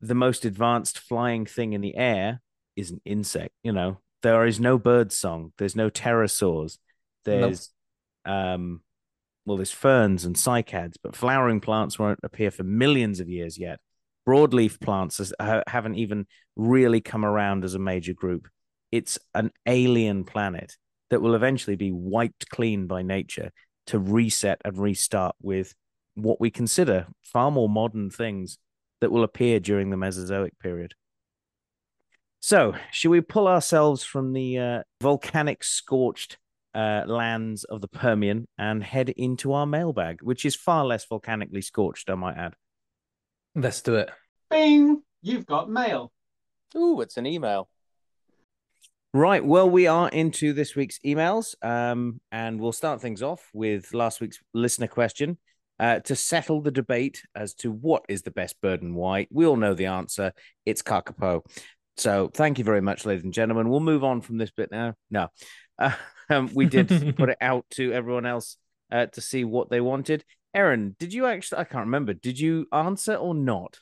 [0.00, 2.40] the most advanced flying thing in the air
[2.76, 4.00] is an insect, you know.
[4.22, 6.78] There is no bird song, there's no pterosaurs,
[7.26, 7.70] there's
[8.24, 8.80] um
[9.44, 13.80] well, there's ferns and cycads, but flowering plants won't appear for millions of years yet.
[14.26, 18.48] Broadleaf plants has, ha- haven't even really come around as a major group.
[18.90, 20.78] It's an alien planet
[21.12, 23.50] that will eventually be wiped clean by nature
[23.86, 25.74] to reset and restart with
[26.14, 28.56] what we consider far more modern things
[29.02, 30.94] that will appear during the Mesozoic period.
[32.40, 36.38] So, should we pull ourselves from the uh, volcanic scorched
[36.74, 41.60] uh, lands of the Permian and head into our mailbag, which is far less volcanically
[41.60, 42.54] scorched, I might add.
[43.54, 44.08] Let's do it.
[44.48, 45.02] Bing!
[45.20, 46.10] You've got mail.
[46.74, 47.68] Ooh, it's an email.
[49.14, 49.44] Right.
[49.44, 54.22] Well, we are into this week's emails, um, and we'll start things off with last
[54.22, 55.36] week's listener question.
[55.78, 59.44] Uh, to settle the debate as to what is the best bird and why, we
[59.44, 60.32] all know the answer.
[60.64, 61.42] It's kakapo.
[61.98, 63.68] So, thank you very much, ladies and gentlemen.
[63.68, 64.94] We'll move on from this bit now.
[65.10, 65.28] No,
[65.78, 65.92] uh,
[66.30, 68.56] um, we did put it out to everyone else
[68.90, 70.24] uh, to see what they wanted.
[70.54, 71.58] Aaron, did you actually?
[71.58, 72.14] I can't remember.
[72.14, 73.78] Did you answer or not?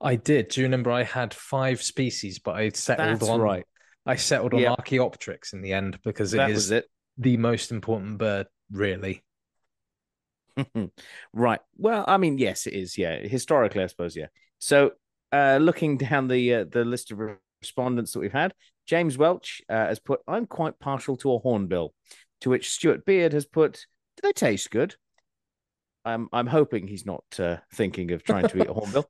[0.00, 0.48] I did.
[0.48, 3.66] Do you remember I had five species, but I settled That's on right.
[4.10, 4.72] I settled on Yeah.
[4.72, 6.86] Archaeopteryx in the end because it that is it.
[7.16, 9.22] the most important bird, really.
[11.32, 11.60] right.
[11.76, 12.98] Well, I mean, yes, it is.
[12.98, 14.16] Yeah, historically, I suppose.
[14.16, 14.26] Yeah.
[14.58, 14.92] So,
[15.30, 17.20] uh, looking down the uh, the list of
[17.62, 18.52] respondents that we've had,
[18.84, 21.94] James Welch uh, has put, "I'm quite partial to a hornbill,"
[22.40, 23.86] to which Stuart Beard has put,
[24.16, 24.96] "Do they taste good?"
[26.04, 29.08] I'm I'm hoping he's not uh, thinking of trying to eat a hornbill.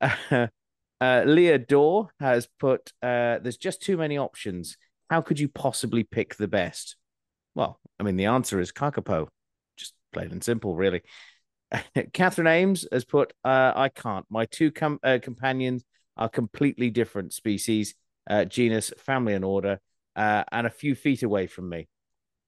[1.02, 4.76] Uh, Leah Dorr has put, uh, "There's just too many options.
[5.10, 6.94] How could you possibly pick the best?"
[7.56, 9.26] Well, I mean, the answer is kakapo,
[9.76, 11.02] just plain and simple, really.
[12.12, 14.26] Catherine Ames has put, uh, I can't.
[14.30, 15.82] My two com- uh, companions
[16.16, 17.96] are completely different species,
[18.30, 19.80] uh, genus, family, and order,
[20.14, 21.88] uh, and a few feet away from me.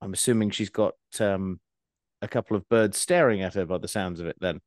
[0.01, 1.59] I'm assuming she's got um,
[2.23, 4.61] a couple of birds staring at her by the sounds of it, then.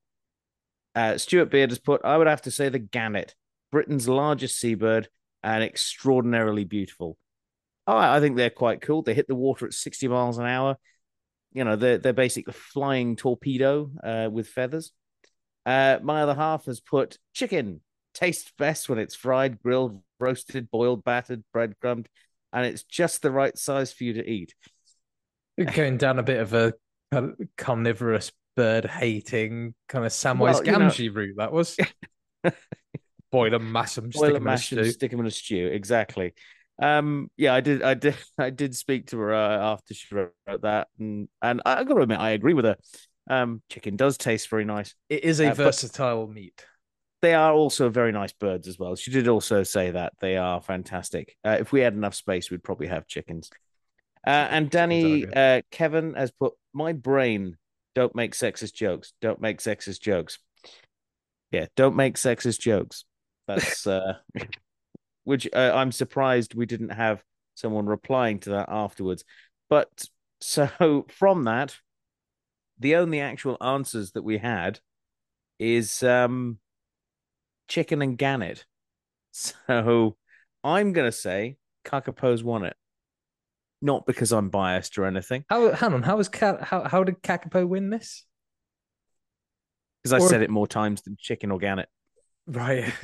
[0.93, 3.33] Uh, Stuart Beard has put, I would have to say the gannet,
[3.71, 5.09] Britain's largest seabird
[5.43, 7.17] and extraordinarily beautiful.
[7.85, 9.01] Oh, I think they're quite cool.
[9.01, 10.77] They hit the water at 60 miles an hour
[11.57, 14.91] you know they're they're basically flying torpedo uh, with feathers.
[15.65, 17.81] Uh, my other half has put chicken
[18.13, 22.07] tastes best when it's fried, grilled, roasted, boiled, battered, breadcrumbed,
[22.53, 24.53] and it's just the right size for you to eat.
[25.73, 26.73] Going down a bit of a
[27.57, 31.35] carnivorous bird hating kind of Samwise Well, you know- Gamgee route.
[31.37, 31.75] That was
[33.31, 34.91] boil them, mash them, stick Boil them and in a mash and stew.
[34.91, 35.67] stick them in a stew.
[35.67, 36.33] Exactly.
[36.81, 40.33] Um, yeah, I did, I did, I did speak to her uh, after she wrote
[40.61, 42.77] that, and and I got to admit, I agree with her.
[43.29, 44.95] Um, chicken does taste very nice.
[45.09, 46.65] It is a Uh, versatile meat.
[47.21, 48.95] they are also very nice birds as well.
[48.95, 51.35] She did also say that they are fantastic.
[51.43, 53.49] Uh, if we had enough space, we'd probably have chickens.
[54.25, 57.57] Uh, and Danny uh, Kevin has put my brain.
[57.95, 59.13] Don't make sexist jokes.
[59.21, 60.37] Don't make sexist jokes.
[61.51, 63.05] Yeah, don't make sexist jokes.
[63.47, 64.17] That's uh,
[65.23, 67.23] which uh, I'm surprised we didn't have
[67.55, 69.23] someone replying to that afterwards.
[69.69, 69.89] But
[70.41, 71.75] so from that,
[72.79, 74.79] the only actual answers that we had
[75.59, 76.59] is um
[77.67, 78.65] chicken and gannet.
[79.31, 80.17] So
[80.63, 82.75] I'm gonna say Kakapo's won it.
[83.81, 85.71] Not because I'm biased or anything, How?
[85.71, 86.01] Hang on.
[86.03, 86.83] How was Ka- how?
[86.87, 88.25] How did Kakapo win this?
[90.03, 91.87] because I Or- said it more times than chicken or gannet.
[92.47, 92.91] Right.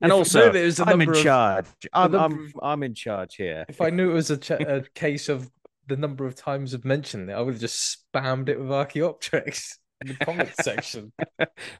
[0.00, 1.66] And If also, knew there was a I'm in of- charge.
[1.92, 3.66] I'm, I'm I'm in charge here.
[3.68, 5.50] If I knew it was a, ch- a case of
[5.86, 9.78] the number of times I've mentioned it, I would have just spammed it with Archaeopteryx
[10.00, 11.12] in the comment section.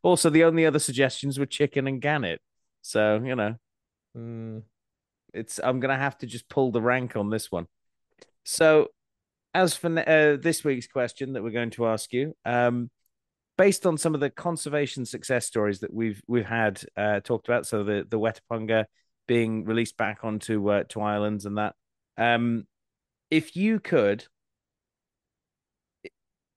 [0.02, 2.40] Also, the only other suggestions were chicken and gannet.
[2.82, 3.56] So you know,
[4.16, 4.62] Mm,
[5.32, 7.66] it's I'm gonna have to just pull the rank on this one.
[8.44, 8.88] So,
[9.54, 12.90] as for uh, this week's question that we're going to ask you, um,
[13.56, 17.66] based on some of the conservation success stories that we've we've had uh, talked about,
[17.66, 18.86] so the the Wetapunga
[19.26, 21.74] being released back onto uh, to islands and that,
[22.16, 22.64] um,
[23.30, 24.24] if you could,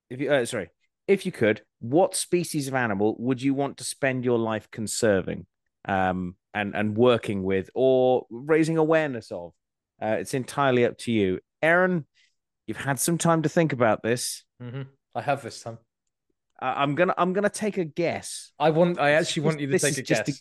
[0.10, 0.70] if you uh, sorry,
[1.08, 5.46] if you could, what species of animal would you want to spend your life conserving?
[5.86, 9.54] um, and and working with or raising awareness of.
[10.02, 12.06] Uh, it's entirely up to you, Aaron.
[12.68, 14.44] You've had some time to think about this.
[14.62, 14.88] mhm.
[15.16, 15.80] I have this time.
[16.62, 18.52] I'm gonna I'm gonna take a guess.
[18.60, 19.00] I want.
[19.00, 20.28] I actually want you to this take a guess.
[20.30, 20.34] a-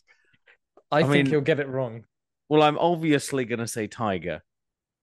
[0.91, 2.05] I I think mean- you'll get it wrong.
[2.49, 4.43] Well, I'm obviously gonna say tiger,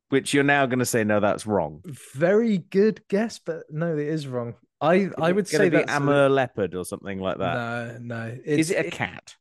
[0.09, 1.82] which you're now gonna say no, that's wrong.
[2.13, 4.55] Very good guess, but no, it is wrong.
[4.82, 8.01] I I would say be that's a- Amur leopard or something like that.
[8.01, 8.38] No, no.
[8.43, 9.36] Is it a cat?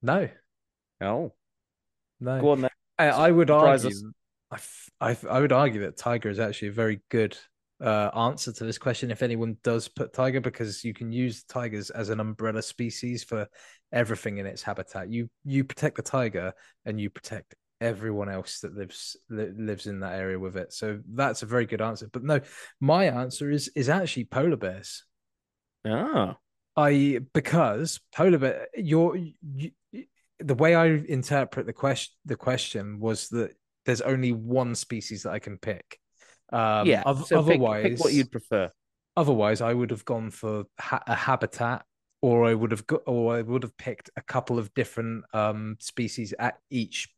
[0.00, 0.28] No,
[1.00, 1.32] Oh,
[2.20, 2.40] no.
[2.40, 2.70] go on then.
[2.98, 4.12] I, I would Surprise argue.
[4.50, 7.36] I, f- I, I would argue that tiger is actually a very good
[7.82, 9.10] uh, answer to this question.
[9.10, 13.46] If anyone does put tiger, because you can use tigers as an umbrella species for
[13.92, 15.10] everything in its habitat.
[15.10, 16.52] You you protect the tiger,
[16.84, 20.72] and you protect everyone else that lives li- lives in that area with it.
[20.72, 22.08] So that's a very good answer.
[22.12, 22.40] But no,
[22.80, 25.04] my answer is is actually polar bears.
[25.84, 26.34] Oh,
[26.76, 29.70] I because polar bear your you,
[30.38, 33.54] the way I interpret the question the question was that
[33.84, 35.98] there's only one species that I can pick.
[36.52, 37.02] Um, yeah.
[37.06, 38.70] oth- so otherwise, pick, what you'd prefer.
[39.16, 41.84] otherwise I would have gone for ha- a habitat,
[42.20, 45.76] or I would have got, or I would have picked a couple of different um
[45.80, 47.08] species at each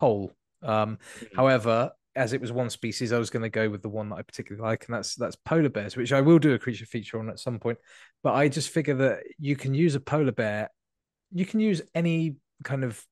[0.00, 0.32] pole.
[0.62, 1.36] Um, Mhm.
[1.36, 4.16] however, as it was one species, I was going to go with the one that
[4.16, 7.18] I particularly like, and that's that's polar bears, which I will do a creature feature
[7.18, 7.78] on at some point.
[8.22, 10.70] But I just figure that you can use a polar bear,
[11.32, 13.04] you can use any kind of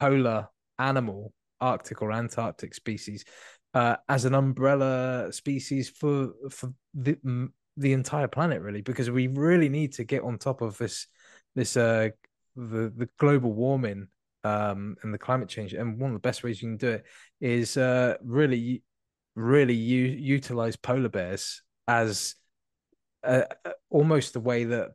[0.00, 0.48] polar
[0.78, 3.24] animal, Arctic or Antarctic species,
[3.74, 7.18] uh, as an umbrella species for for the
[7.76, 11.06] the entire planet, really, because we really need to get on top of this
[11.54, 12.08] this uh
[12.56, 14.08] the the global warming
[14.44, 15.74] um and the climate change.
[15.74, 17.04] And one of the best ways you can do it
[17.40, 18.82] is uh really
[19.34, 22.34] really u- utilize polar bears as
[23.24, 24.90] uh, uh, almost the way that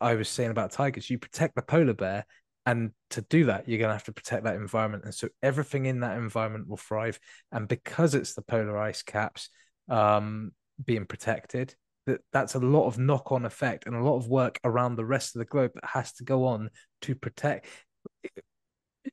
[0.00, 1.08] I was saying about tigers.
[1.08, 2.26] You protect the polar bear
[2.66, 5.04] and to do that you're going to have to protect that environment.
[5.04, 7.18] And so everything in that environment will thrive.
[7.52, 9.50] And because it's the polar ice caps
[9.88, 10.52] um
[10.82, 11.74] being protected
[12.06, 15.34] that that's a lot of knock-on effect and a lot of work around the rest
[15.34, 16.70] of the globe that has to go on
[17.02, 17.66] to protect.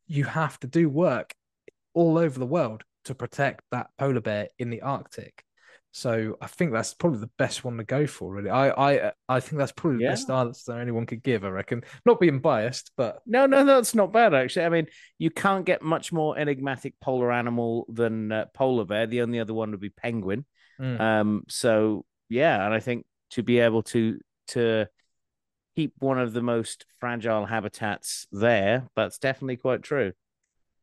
[0.07, 1.33] You have to do work
[1.93, 5.43] all over the world to protect that polar bear in the Arctic.
[5.93, 8.31] So I think that's probably the best one to go for.
[8.33, 10.11] Really, I I I think that's probably the Yeah.
[10.11, 11.43] best answer anyone could give.
[11.43, 14.65] I reckon, not being biased, but No, no, no, it's not bad actually.
[14.65, 14.87] I mean,
[15.17, 19.05] you can't get much more enigmatic polar animal than uh, polar bear.
[19.05, 20.45] The only other one would be penguin.
[20.79, 20.99] Mm.
[20.99, 24.19] Um, so yeah, and I think to be able to
[24.49, 24.87] to
[25.75, 30.13] keep one of the most fragile habitats there, that's definitely quite true.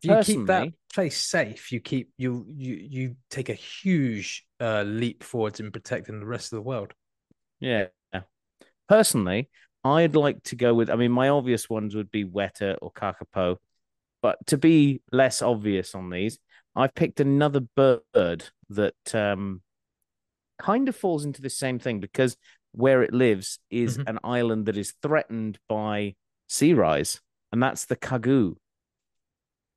[0.02, 4.82] if you keep that place safe, you keep you you you take a huge uh,
[4.82, 6.94] leap forwards in protecting the rest of the world.
[7.60, 7.86] Yeah.
[8.88, 9.50] Personally,
[9.84, 10.90] I'd like to go with.
[10.90, 13.56] I mean, my obvious ones would be Weta or Kakapo,
[14.22, 16.38] but to be less obvious on these,
[16.74, 19.62] I've picked another bird that um,
[20.58, 22.36] kind of falls into the same thing because
[22.72, 24.08] where it lives is Mhm.
[24.08, 26.14] an island that is threatened by
[26.48, 27.20] sea rise,
[27.52, 28.56] and that's the Kagu.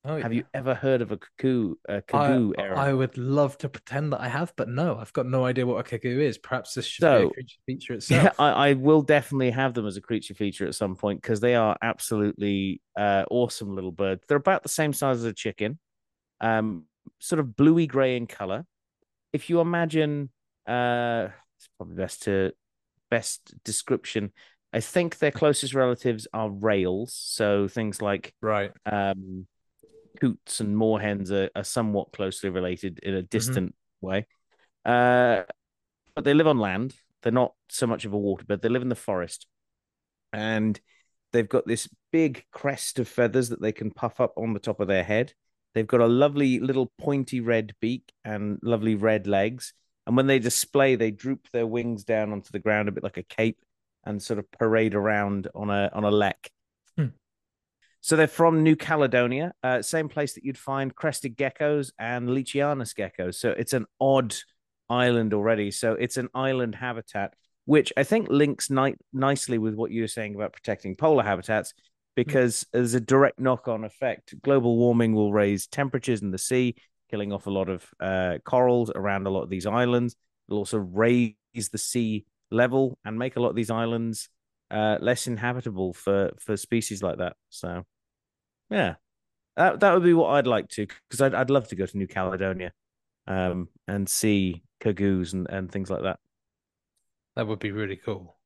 [0.03, 0.39] Oh, Have yeah.
[0.39, 1.75] you ever heard of a Kagu?
[1.87, 2.79] A I, Kagu Aaron?
[2.79, 5.77] I would love to pretend that I have, but no, I've got no idea what
[5.79, 6.37] a cuckoo is.
[6.37, 8.25] Perhaps this should be a creature feature itself.
[8.25, 11.39] Yeah, I, I will definitely have them as a creature feature at some point because
[11.39, 14.23] they are absolutely uh, awesome little birds.
[14.27, 15.79] They're about the same size as a chicken,
[16.41, 16.85] um,
[17.19, 18.65] sort of bluey gray in color.
[19.33, 20.29] If you imagine,
[20.67, 22.53] uh, it's probably best to
[23.09, 24.31] best description.
[24.73, 28.73] I think their closest relatives are rails, so things like Right.
[28.85, 29.47] um,
[30.21, 34.27] coots and moorhens are, are somewhat closely related in a distant way.
[34.85, 35.43] Uh,
[36.15, 36.93] but they live on land.
[37.23, 38.61] They're not so much of a waterbird.
[38.61, 39.47] They live in the forest,
[40.31, 40.79] and
[41.33, 44.79] they've got this big crest of feathers that they can puff up on the top
[44.79, 45.33] of their head.
[45.73, 49.73] They've got a lovely little pointy red beak and lovely red legs.
[50.05, 53.17] And when they display, they droop their wings down onto the ground a bit like
[53.17, 53.59] a cape
[54.03, 56.49] and sort of parade around on a on a lek.
[58.01, 62.95] So they're from New Caledonia, uh, same place that you'd find crested geckos and Leachianus
[62.95, 63.35] geckos.
[63.35, 64.35] So it's an odd
[64.89, 65.69] island already.
[65.69, 67.35] So it's an island habitat,
[67.65, 71.73] which I think links ni- nicely with what you were saying about protecting polar habitats,
[72.15, 74.33] because there's a direct knock-on effect.
[74.41, 76.75] Global warming will raise temperatures in the sea,
[77.11, 80.15] killing off a lot of uh, corals around a lot of these islands.
[80.49, 84.27] It'll also raise the sea level and make a lot of these islands
[84.71, 87.35] uh, less inhabitable for for species like that.
[87.49, 87.83] So,
[88.69, 88.95] yeah,
[89.57, 91.97] that that would be what I'd like to because I'd I'd love to go to
[91.97, 92.71] New Caledonia,
[93.27, 96.19] um, and see kagus and and things like that.
[97.35, 98.37] That would be really cool.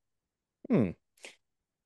[0.70, 0.92] Hmm.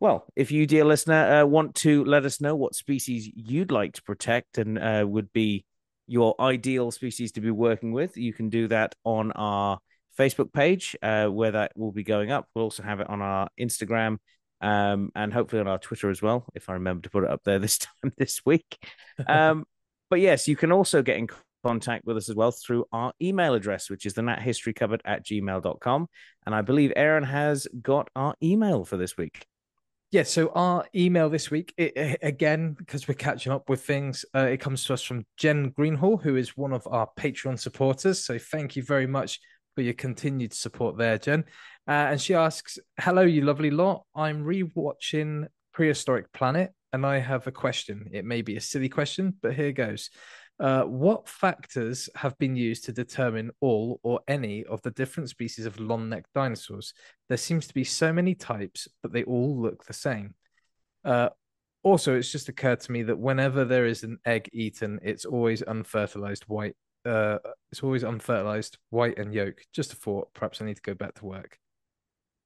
[0.01, 3.93] Well, if you, dear listener, uh, want to let us know what species you'd like
[3.93, 5.65] to protect and uh, would be
[6.07, 9.79] your ideal species to be working with, you can do that on our
[10.19, 12.47] Facebook page, uh, where that will be going up.
[12.53, 14.17] We'll also have it on our Instagram
[14.61, 17.41] um, and hopefully on our Twitter as well, if I remember to put it up
[17.45, 18.77] there this time this week.
[19.27, 19.65] Um,
[20.09, 21.27] but yes, you can also get in
[21.63, 26.07] contact with us as well through our email address, which is the nathistorycupboard at gmail.com.
[26.45, 29.45] And I believe Aaron has got our email for this week.
[30.11, 34.47] Yeah, so our email this week, it, again, because we're catching up with things, uh,
[34.49, 38.23] it comes to us from Jen Greenhall, who is one of our Patreon supporters.
[38.23, 39.39] So thank you very much
[39.79, 41.45] for your continued support there, Jen.
[41.87, 44.03] Uh, and she asks, Hello, you lovely lot.
[44.13, 48.09] I'm rewatching Prehistoric Planet, and I have a question.
[48.11, 50.09] It may be a silly question, but here goes.
[50.59, 55.65] Uh, what factors have been used to determine all or any of the different species
[55.65, 56.93] of long necked dinosaurs?
[57.29, 60.33] There seems to be so many types, but they all look the same.
[61.05, 61.29] Uh,
[61.83, 65.61] also, it's just occurred to me that whenever there is an egg eaten, it's always
[65.61, 66.75] unfertilized white.
[67.05, 67.39] Uh,
[67.71, 69.61] it's always unfertilized white and yolk.
[69.73, 70.33] Just a thought.
[70.33, 71.57] Perhaps I need to go back to work.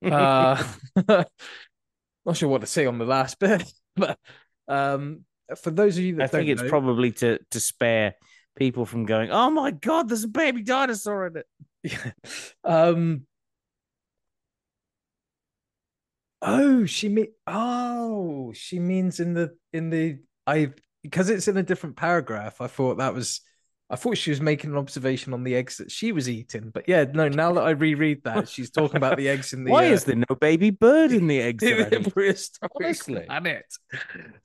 [0.04, 0.62] Uh,
[2.26, 3.64] not sure what to say on the last bit,
[3.96, 4.18] but
[4.68, 5.22] um,
[5.62, 8.16] for those of you that I think it's know- probably to to spare
[8.56, 11.46] people from going, "Oh my god, there's a baby dinosaur in it."
[12.64, 13.26] Um.
[16.42, 17.28] Oh, she mean.
[17.48, 22.62] Oh, she means in the in the I because it's in a different paragraph.
[22.62, 23.42] I thought that was.
[23.94, 26.90] I thought she was making an observation on the eggs that she was eating, but
[26.90, 27.30] yeah, no.
[27.30, 29.72] Now that I reread that, she's talking about the eggs in the.
[29.72, 31.62] Why uh, is there no baby bird in the eggs?
[31.62, 33.26] in the prehistoric Honestly.
[33.28, 33.66] planet.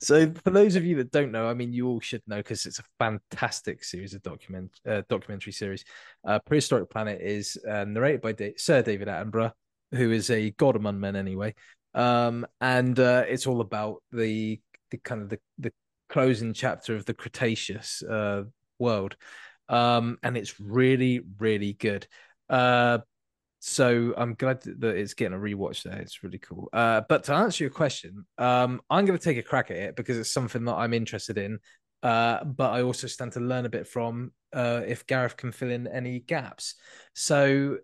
[0.01, 2.67] So, for those of you that don't know, I mean, you all should know because
[2.67, 5.83] it's a fantastic series of document uh, documentary series.
[6.23, 9.53] Uh, Prehistoric Planet is uh, narrated by Da- Sir David Attenborough,
[9.93, 11.55] who is a god among men anyway,
[11.95, 15.73] um, and uh, it's all about the the kind of the the
[16.07, 18.43] closing chapter of the Cretaceous uh,
[18.79, 19.15] world,
[19.67, 22.07] um, and it's really really good.
[22.49, 22.99] Uh,
[23.59, 25.99] so I'm glad that it's getting a rewatch there.
[25.99, 26.69] It's really cool.
[26.71, 29.95] Uh, but to answer your question, um, I'm going to take a crack at it
[29.95, 31.59] because it's something that I'm interested in.
[32.01, 35.69] Uh, but I also stand to learn a bit from uh, if Gareth can fill
[35.69, 36.75] in any gaps.
[37.13, 37.79] So,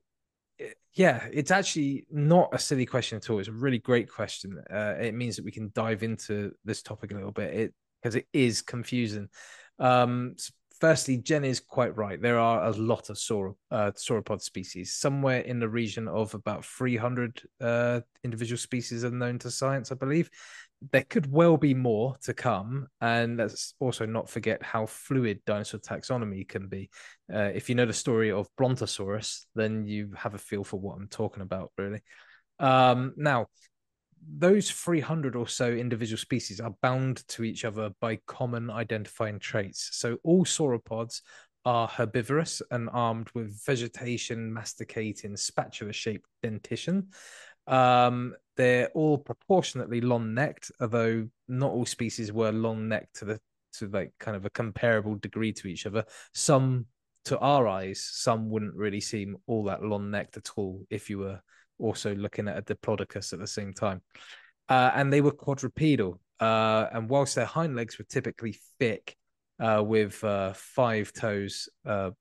[0.60, 3.40] eh, yeah, it's actually not a silly question at all.
[3.40, 4.58] It's a really great question.
[4.74, 7.54] Uh, it means that we can dive into this topic a little bit.
[7.54, 9.28] It because it is confusing.
[9.80, 12.22] Um, s- firstly, Jen is quite right.
[12.22, 14.96] There are a lot of saur- uh, sauropod species.
[14.96, 19.96] Somewhere in the region of about 300 uh, individual species are known to science, I
[19.96, 20.30] believe.
[20.92, 22.88] There could well be more to come.
[23.02, 26.90] And let's also not forget how fluid dinosaur taxonomy can be.
[27.34, 30.98] Uh, if you know the story of Brontosaurus, then you have a feel for what
[30.98, 32.02] I'm talking about, really.
[32.60, 33.48] Um, now,
[34.28, 39.90] those 300 or so individual species are bound to each other by common identifying traits.
[39.94, 41.22] So all sauropods
[41.66, 47.08] are herbivorous and armed with vegetation masticating spatula shaped dentition.
[47.68, 53.40] Um, they're all proportionately long necked, although not all species were long necked to the
[53.80, 56.06] to like kind of a comparable degree to each other.
[56.34, 56.86] Some
[57.26, 61.18] to our eyes, some wouldn't really seem all that long necked at all if you
[61.18, 61.42] were
[61.80, 64.02] also looking at a diplodocus at the same time.
[64.70, 66.20] Uh, and they were quadrupedal.
[66.40, 69.16] Uh, and whilst their hind legs were typically thick
[69.60, 72.12] uh, with uh, five toes, uh,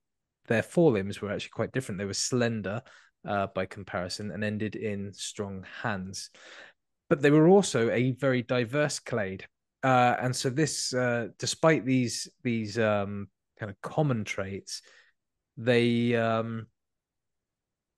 [0.47, 1.99] their forelimbs were actually quite different.
[1.99, 2.81] They were slender
[3.27, 6.29] uh, by comparison and ended in strong hands.
[7.09, 9.45] But they were also a very diverse clade.
[9.83, 10.93] and so this,
[11.37, 13.27] despite these these um,
[13.59, 14.81] kind of common traits,
[15.57, 16.67] they um,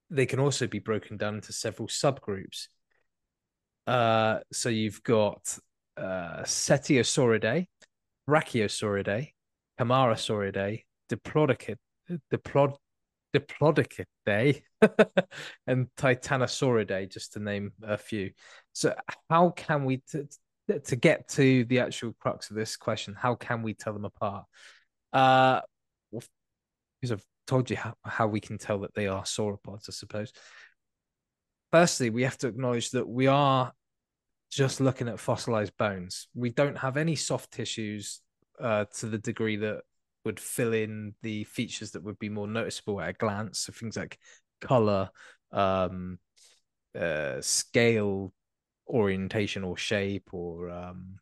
[0.10, 2.68] they can also be broken down into several subgroups.
[3.86, 5.58] Uh, so you've got
[5.98, 7.68] uh, Cetiosauridae,
[8.30, 9.32] Brachiosauridae,
[9.80, 11.78] Camarasauridae, Diplodocid,
[12.32, 12.76] Diplod,
[13.36, 14.62] Diplodocidae,
[15.68, 18.32] and Titanosauridae, just to name a few.
[18.74, 18.94] So,
[19.30, 20.24] how can we t-
[20.84, 23.16] to get to the actual crux of this question?
[23.18, 24.46] How can we tell them apart?
[25.14, 25.62] Uh,
[26.12, 26.24] well,
[27.48, 30.32] told you how, how we can tell that they are sauropods, I suppose.
[31.72, 33.74] Firstly, we have to acknowledge that we are
[34.52, 36.28] just looking at fossilized bones.
[36.34, 38.22] We don't have any soft tissues
[38.62, 39.82] uh, to the degree that
[40.26, 43.60] would fill in the features that would be more noticeable at a glance.
[43.60, 44.18] So things like
[44.62, 45.10] color,
[45.52, 46.20] um,
[46.98, 48.34] uh, scale,
[48.88, 51.20] orientation or shape, or um,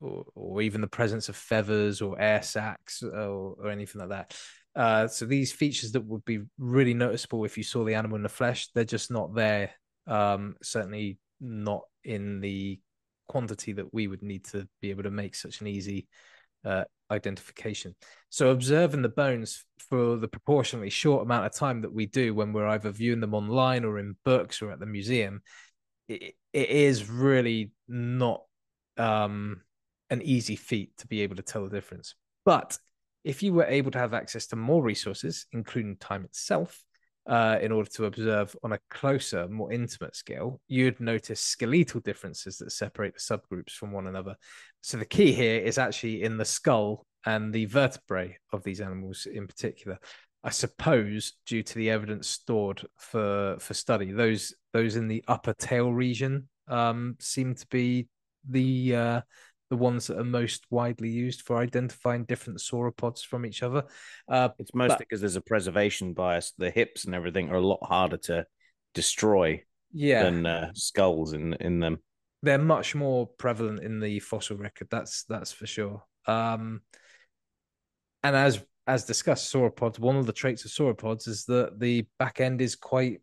[0.00, 4.36] or, or even the presence of feathers or air sacs or, or anything like that.
[4.76, 8.22] Uh, so these features that would be really noticeable if you saw the animal in
[8.22, 9.70] the flesh, they're just not there.
[10.06, 12.80] Um, certainly not in the
[13.28, 16.08] quantity that we would need to be able to make such an easy
[16.64, 17.94] uh, identification.
[18.28, 22.52] So observing the bones for the proportionally short amount of time that we do when
[22.52, 25.42] we're either viewing them online or in books or at the museum,
[26.08, 28.42] it, it is really not
[28.96, 29.62] um,
[30.10, 32.14] an easy feat to be able to tell the difference.
[32.44, 32.78] But
[33.24, 36.82] if you were able to have access to more resources, including time itself,
[37.26, 42.58] uh, in order to observe on a closer, more intimate scale, you'd notice skeletal differences
[42.58, 44.34] that separate the subgroups from one another.
[44.80, 49.26] So the key here is actually in the skull and the vertebrae of these animals
[49.26, 49.98] in particular.
[50.42, 55.52] I suppose due to the evidence stored for for study, those those in the upper
[55.52, 58.08] tail region um, seem to be
[58.48, 59.20] the uh,
[59.70, 63.84] the ones that are most widely used for identifying different sauropods from each other.
[64.28, 66.52] Uh, it's mostly because there's a preservation bias.
[66.58, 68.46] The hips and everything are a lot harder to
[68.94, 69.62] destroy
[69.92, 70.24] yeah.
[70.24, 71.98] than uh, skulls in in them.
[72.42, 74.88] They're much more prevalent in the fossil record.
[74.90, 76.02] That's that's for sure.
[76.26, 76.82] Um,
[78.22, 79.98] and as as discussed, sauropods.
[79.98, 83.20] One of the traits of sauropods is that the back end is quite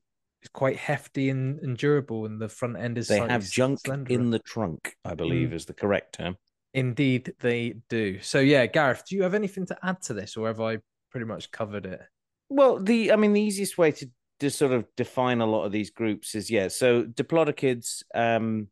[0.47, 4.09] quite hefty and, and durable, and the front end is they have junk slenderer.
[4.11, 4.95] in the trunk.
[5.05, 5.53] I believe mm.
[5.53, 6.37] is the correct term.
[6.73, 8.19] Indeed, they do.
[8.21, 10.79] So yeah, Gareth, do you have anything to add to this, or have I
[11.11, 12.01] pretty much covered it?
[12.49, 15.71] Well, the I mean, the easiest way to to sort of define a lot of
[15.71, 16.67] these groups is yeah.
[16.67, 18.67] So diplodocids um,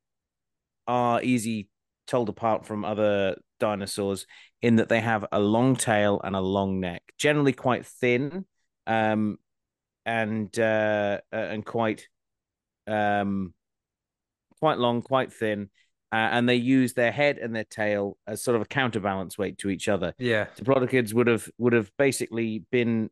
[0.87, 1.69] are easy
[2.07, 4.27] told apart from other dinosaurs
[4.61, 8.45] in that they have a long tail and a long neck, generally quite thin.
[8.87, 9.37] Um,
[10.05, 12.07] and uh, and quite
[12.87, 13.53] um
[14.59, 15.69] quite long, quite thin.
[16.11, 19.57] Uh, and they use their head and their tail as sort of a counterbalance weight
[19.57, 20.13] to each other.
[20.17, 23.09] Yeah, Diplodocids would have would have basically been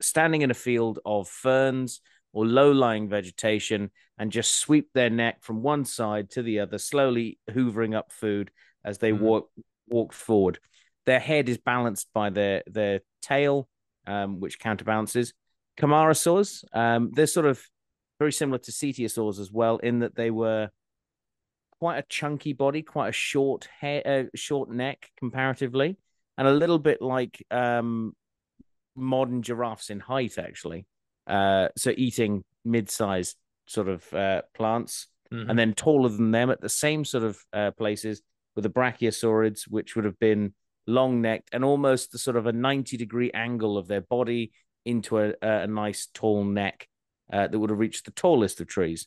[0.00, 2.00] standing in a field of ferns
[2.32, 7.38] or low-lying vegetation and just sweep their neck from one side to the other, slowly
[7.50, 8.50] hoovering up food
[8.84, 9.20] as they mm.
[9.20, 9.50] walk
[9.88, 10.58] walk forward.
[11.06, 13.68] Their head is balanced by their their tail,
[14.06, 15.32] um, which counterbalances,
[15.78, 16.64] Camarasaurs.
[16.72, 17.62] Um, they're sort of
[18.18, 20.70] very similar to Cetiosaurs as well, in that they were
[21.78, 25.96] quite a chunky body, quite a short hair, uh, short neck comparatively,
[26.38, 28.14] and a little bit like um,
[28.94, 30.86] modern giraffes in height, actually.
[31.26, 35.50] Uh, so eating mid-sized sort of uh, plants, mm-hmm.
[35.50, 38.22] and then taller than them at the same sort of uh, places
[38.54, 40.54] with the brachiosaurids, which would have been
[40.86, 44.52] long necked and almost the sort of a 90 degree angle of their body
[44.84, 46.88] into a, a nice tall neck
[47.32, 49.06] uh, that would have reached the tallest of trees.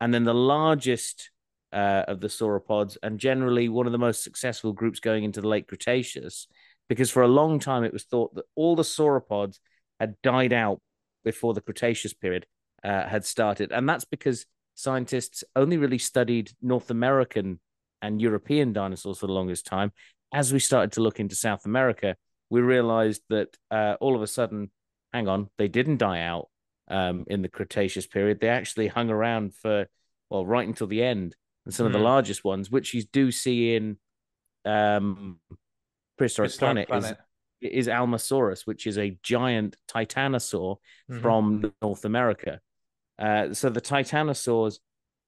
[0.00, 1.30] And then the largest
[1.72, 5.48] uh, of the sauropods, and generally one of the most successful groups going into the
[5.48, 6.46] late Cretaceous,
[6.88, 9.58] because for a long time it was thought that all the sauropods
[10.00, 10.80] had died out
[11.24, 12.46] before the Cretaceous period
[12.84, 13.72] uh, had started.
[13.72, 17.60] And that's because scientists only really studied North American
[18.02, 19.92] and European dinosaurs for the longest time.
[20.34, 22.16] As we started to look into South America,
[22.50, 24.70] we realized that uh, all of a sudden
[25.12, 26.48] hang on, they didn't die out
[26.88, 28.40] um, in the Cretaceous period.
[28.40, 29.86] They actually hung around for,
[30.30, 31.36] well, right until the end.
[31.64, 31.88] And some mm.
[31.88, 32.04] of the hmm.
[32.04, 33.96] largest ones, which you do see in
[34.64, 35.38] um,
[36.18, 37.18] Prehistoric, Prehistoric Planet, Planet,
[37.60, 40.76] Is, is Alamosaurus, which is a giant titanosaur
[41.10, 41.20] mm-hmm.
[41.20, 42.60] from North America.
[43.18, 44.78] Uh, so the titanosaurs,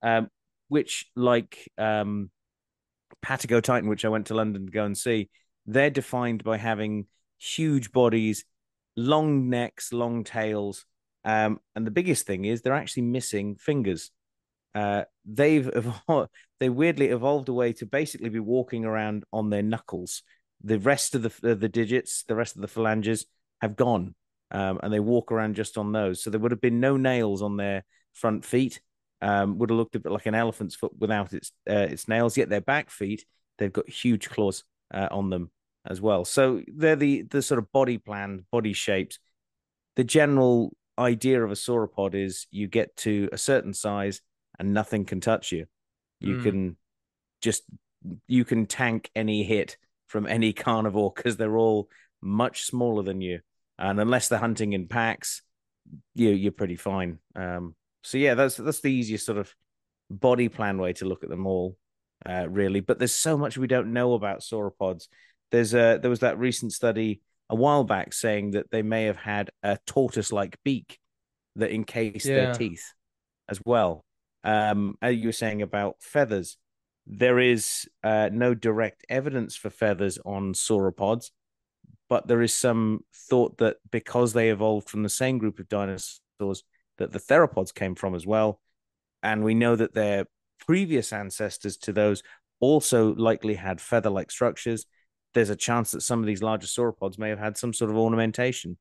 [0.03, 0.29] um,
[0.69, 2.31] which like um,
[3.25, 5.31] Patagotitan, which I went to London to go and see,
[5.67, 7.07] they're defined by having
[7.39, 8.45] huge bodies
[8.97, 10.85] long necks, long tails.
[11.25, 14.11] Um, and the biggest thing is they're actually missing fingers.
[14.75, 16.31] Uh, they've evolved,
[16.61, 20.23] they weirdly evolved a way to basically be walking around on their knuckles.
[20.63, 23.27] The rest of the the digits, the rest of the phalanges
[23.61, 24.15] have gone,
[24.51, 26.23] um, and they walk around just on those.
[26.23, 28.81] So there would have been no nails on their front feet.
[29.21, 32.37] Um, would have looked a bit like an elephant's foot without its uh, its nails.
[32.37, 33.25] Yet their back feet,
[33.59, 35.51] they've got huge claws uh, on them
[35.87, 36.25] as well.
[36.25, 39.19] So they're the the sort of body plan, body shapes.
[39.97, 44.21] The general idea of a sauropod is you get to a certain size
[44.59, 45.67] and nothing can touch you.
[46.21, 46.43] You mm.
[46.43, 46.77] can
[47.43, 47.63] just
[48.27, 49.77] you can tank any hit
[50.09, 51.89] from any carnivore because they're all
[52.23, 53.41] much smaller than you,
[53.79, 55.43] and unless they're hunting in packs,
[56.15, 57.19] you you're pretty fine.
[57.35, 59.55] Um, so yeah, that's that's the easiest sort of
[60.11, 61.77] body plan way to look at them all,
[62.27, 62.81] uh, really.
[62.81, 65.09] But there's so much we don't know about sauropods.
[65.55, 69.19] There's a there was that recent study a while back saying that they may have
[69.19, 70.99] had a tortoise-like beak
[71.55, 72.47] that encased yeah.
[72.47, 72.93] their teeth
[73.49, 74.05] as well.
[74.43, 76.57] Um, as you were saying about feathers,
[77.07, 81.31] there is uh, no direct evidence for feathers on sauropods,
[82.09, 86.65] but there is some thought that because they evolved from the same group of dinosaurs
[86.99, 88.59] that the theropods came from as well,
[89.23, 90.27] and we know that their
[90.67, 92.25] previous ancestors to those
[92.59, 94.87] also likely had feather-like structures
[95.35, 97.97] there's a chance that some of these larger sauropods may have had some sort of
[97.97, 98.79] ornamentation.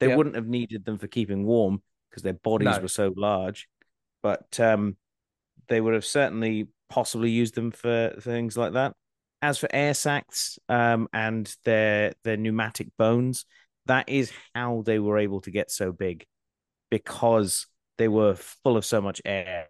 [0.00, 0.16] They yep.
[0.16, 2.80] wouldn't have needed them for keeping warm because their bodies no.
[2.80, 3.68] were so large,
[4.22, 4.96] but um,
[5.68, 8.94] they would have certainly possibly used them for things like that.
[9.40, 13.44] As for air sacs um, and their their pneumatic bones,
[13.86, 16.24] that is how they were able to get so big
[16.90, 17.66] because
[17.98, 19.68] they were full of so much air.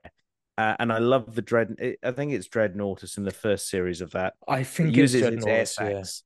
[0.59, 1.77] Uh, and I love the dread.
[2.03, 4.35] I think it's Dreadnoughtus in the first series of that.
[4.47, 6.24] I think it uses its air sacs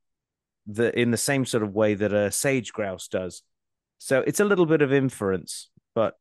[0.67, 0.75] yeah.
[0.75, 3.43] the in the same sort of way that a sage grouse does.
[3.99, 6.15] So it's a little bit of inference, but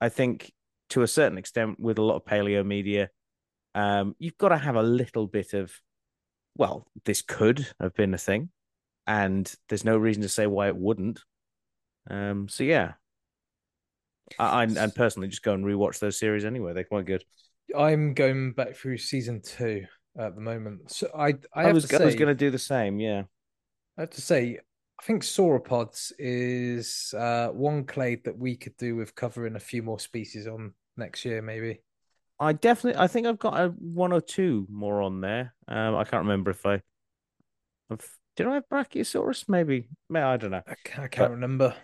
[0.00, 0.52] I think
[0.90, 3.10] to a certain extent, with a lot of paleo media,
[3.74, 5.72] um, you've got to have a little bit of,
[6.56, 8.50] well, this could have been a thing,
[9.06, 11.20] and there's no reason to say why it wouldn't.
[12.08, 12.92] Um, so yeah,
[14.38, 16.72] I, and personally just go and rewatch those series anyway.
[16.72, 17.24] They're quite good.
[17.76, 19.84] I'm going back through season two
[20.18, 20.90] at the moment.
[20.90, 23.00] So I I, I was, I was going to do the same.
[23.00, 23.24] Yeah,
[23.98, 24.58] I have to say,
[25.00, 29.82] I think sauropods is uh, one clade that we could do with covering a few
[29.82, 31.80] more species on next year, maybe.
[32.38, 35.54] I definitely, I think I've got a one or two more on there.
[35.68, 36.80] Um, I can't remember if I,
[37.90, 39.48] I've, did I have Brachiosaurus?
[39.48, 40.62] Maybe, maybe I don't know.
[40.66, 41.74] I can't, I can't but, remember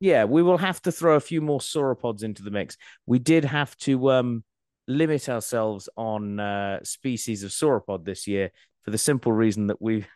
[0.00, 2.76] yeah, we will have to throw a few more sauropods into the mix.
[3.06, 4.44] We did have to um,
[4.86, 8.50] limit ourselves on uh, species of sauropod this year
[8.86, 10.06] for the simple reason that we,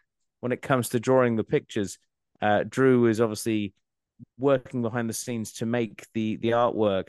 [0.40, 1.98] when it comes to drawing the pictures,
[2.40, 3.74] uh, Drew is obviously
[4.38, 7.08] working behind the scenes to make the the artwork,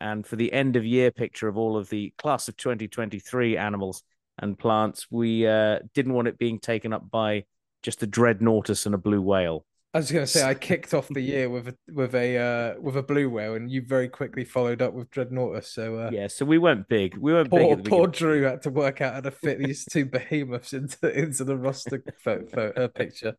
[0.00, 4.02] and for the end of year picture of all of the class of 2023 animals
[4.38, 7.44] and plants, we uh, didn't want it being taken up by
[7.82, 9.64] just a dreadnoughtus and a blue whale.
[9.94, 12.80] I was going to say I kicked off the year with a with a uh,
[12.80, 15.66] with a blue whale, and you very quickly followed up with Dreadnoughtus.
[15.66, 17.16] So uh, yeah, so we went big.
[17.16, 17.88] We went poor, big.
[17.88, 21.56] Poor Drew had to work out how to fit these two behemoths into into the
[21.56, 23.36] roster photo, uh, picture.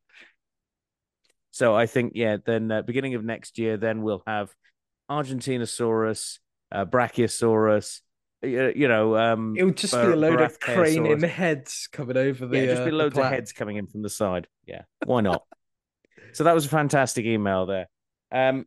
[1.52, 4.50] So I think yeah, then uh, beginning of next year, then we'll have
[5.12, 6.40] Argentinosaurus,
[6.72, 8.00] uh, Brachiosaurus.
[8.44, 12.46] You know, um, it would just Bar- be a load of craning heads coming over
[12.46, 12.60] the.
[12.60, 14.48] Yeah, just be uh, loads of heads coming in from the side.
[14.66, 15.44] Yeah, why not?
[16.36, 17.88] So that was a fantastic email there.
[18.30, 18.66] Um,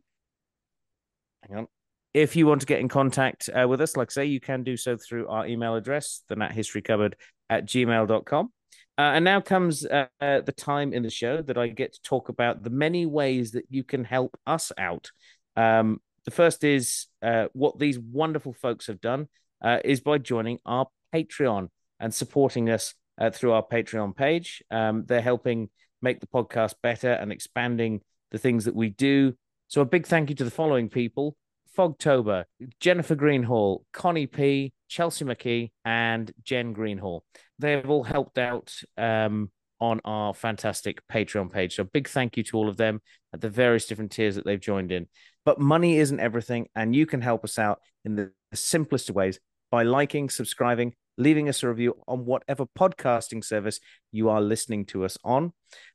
[1.47, 1.67] hang on.
[2.15, 4.63] If you want to get in contact uh, with us, like I say, you can
[4.63, 7.15] do so through our email address, the Nat History Cupboard
[7.47, 8.51] at gmail.com.
[8.97, 12.01] Uh, and now comes uh, uh, the time in the show that I get to
[12.01, 15.11] talk about the many ways that you can help us out.
[15.55, 19.27] Um, the first is uh, what these wonderful folks have done
[19.63, 21.69] uh, is by joining our Patreon
[21.99, 24.63] and supporting us uh, through our Patreon page.
[24.71, 25.69] Um, they're helping
[26.01, 28.01] make the podcast better and expanding
[28.31, 29.33] the things that we do.
[29.67, 31.35] So a big thank you to the following people:
[31.77, 32.45] Fogtober,
[32.79, 37.23] Jennifer Greenhall, Connie P, Chelsea McKee, and Jen Greenhall.
[37.59, 41.75] They have all helped out um, on our fantastic Patreon page.
[41.75, 43.01] So big thank you to all of them
[43.33, 45.07] at the various different tiers that they've joined in.
[45.45, 49.39] But money isn't everything, and you can help us out in the simplest of ways
[49.71, 53.79] by liking, subscribing, leaving us a review on whatever podcasting service
[54.11, 55.51] you are listening to us on.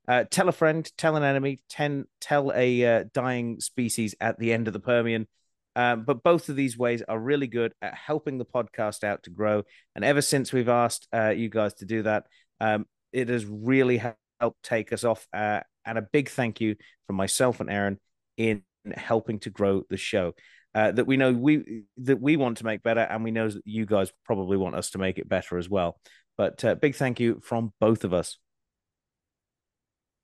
[0.06, 4.52] Uh, tell a friend, tell an enemy, ten, tell a uh, dying species at the
[4.52, 5.26] end of the Permian.
[5.74, 9.30] Um, but both of these ways are really good at helping the podcast out to
[9.30, 9.64] grow.
[9.96, 12.26] And ever since we've asked uh, you guys to do that,
[12.60, 13.96] um, it has really
[14.40, 15.26] helped take us off.
[15.32, 16.76] Uh, and a big thank you
[17.06, 17.98] from myself and Aaron
[18.36, 18.62] in
[18.94, 20.34] helping to grow the show.
[20.74, 23.62] Uh, that we know we that we want to make better, and we know that
[23.64, 25.98] you guys probably want us to make it better as well.
[26.36, 28.38] But uh, big thank you from both of us.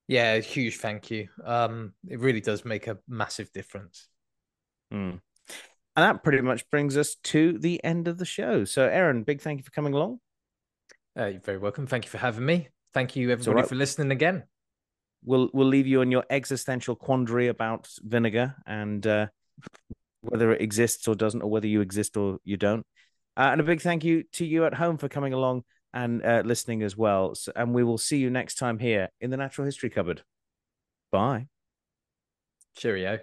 [0.08, 1.28] Yeah, huge thank you.
[1.44, 4.08] Um, it really does make a massive difference.
[4.92, 5.20] Mm.
[5.96, 8.64] And that pretty much brings us to the end of the show.
[8.64, 10.18] So, Aaron, big thank you for coming along.
[11.16, 11.86] Uh, you're very welcome.
[11.86, 12.68] Thank you for having me.
[12.92, 13.68] Thank you, everybody, right.
[13.68, 14.44] for listening again.
[15.24, 19.26] We'll we'll leave you on your existential quandary about vinegar and uh,
[20.22, 22.84] whether it exists or doesn't, or whether you exist or you don't.
[23.36, 26.42] Uh, and a big thank you to you at home for coming along and uh,
[26.44, 27.34] listening as well.
[27.34, 30.22] So, and we will see you next time here in the Natural History Cupboard.
[31.10, 31.46] Bye.
[32.76, 33.20] Cheerio.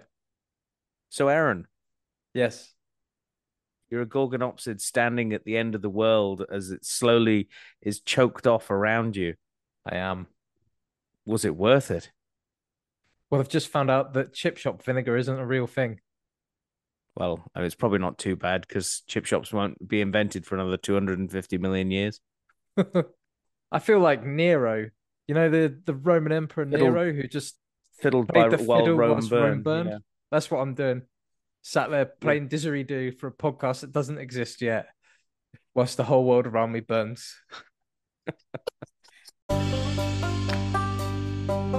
[1.08, 1.66] So, Aaron.
[2.34, 2.72] Yes.
[3.90, 7.48] You're a Gorgonopsid standing at the end of the world as it slowly
[7.80, 9.34] is choked off around you.
[9.86, 10.26] I am.
[11.24, 12.10] Was it worth it?
[13.30, 16.00] Well, I've just found out that chip shop vinegar isn't a real thing
[17.18, 20.54] well, I mean, it's probably not too bad because chip shops won't be invented for
[20.54, 22.20] another 250 million years.
[23.72, 24.88] I feel like Nero,
[25.26, 27.56] you know, the, the Roman Emperor Nero who just
[27.98, 29.64] fiddled by the while fiddle Rome burned.
[29.64, 29.90] burned.
[29.90, 29.98] Yeah.
[30.30, 31.02] That's what I'm doing.
[31.62, 32.82] Sat there playing yeah.
[32.84, 34.86] do for a podcast that doesn't exist yet,
[35.74, 37.34] whilst the whole world around me burns.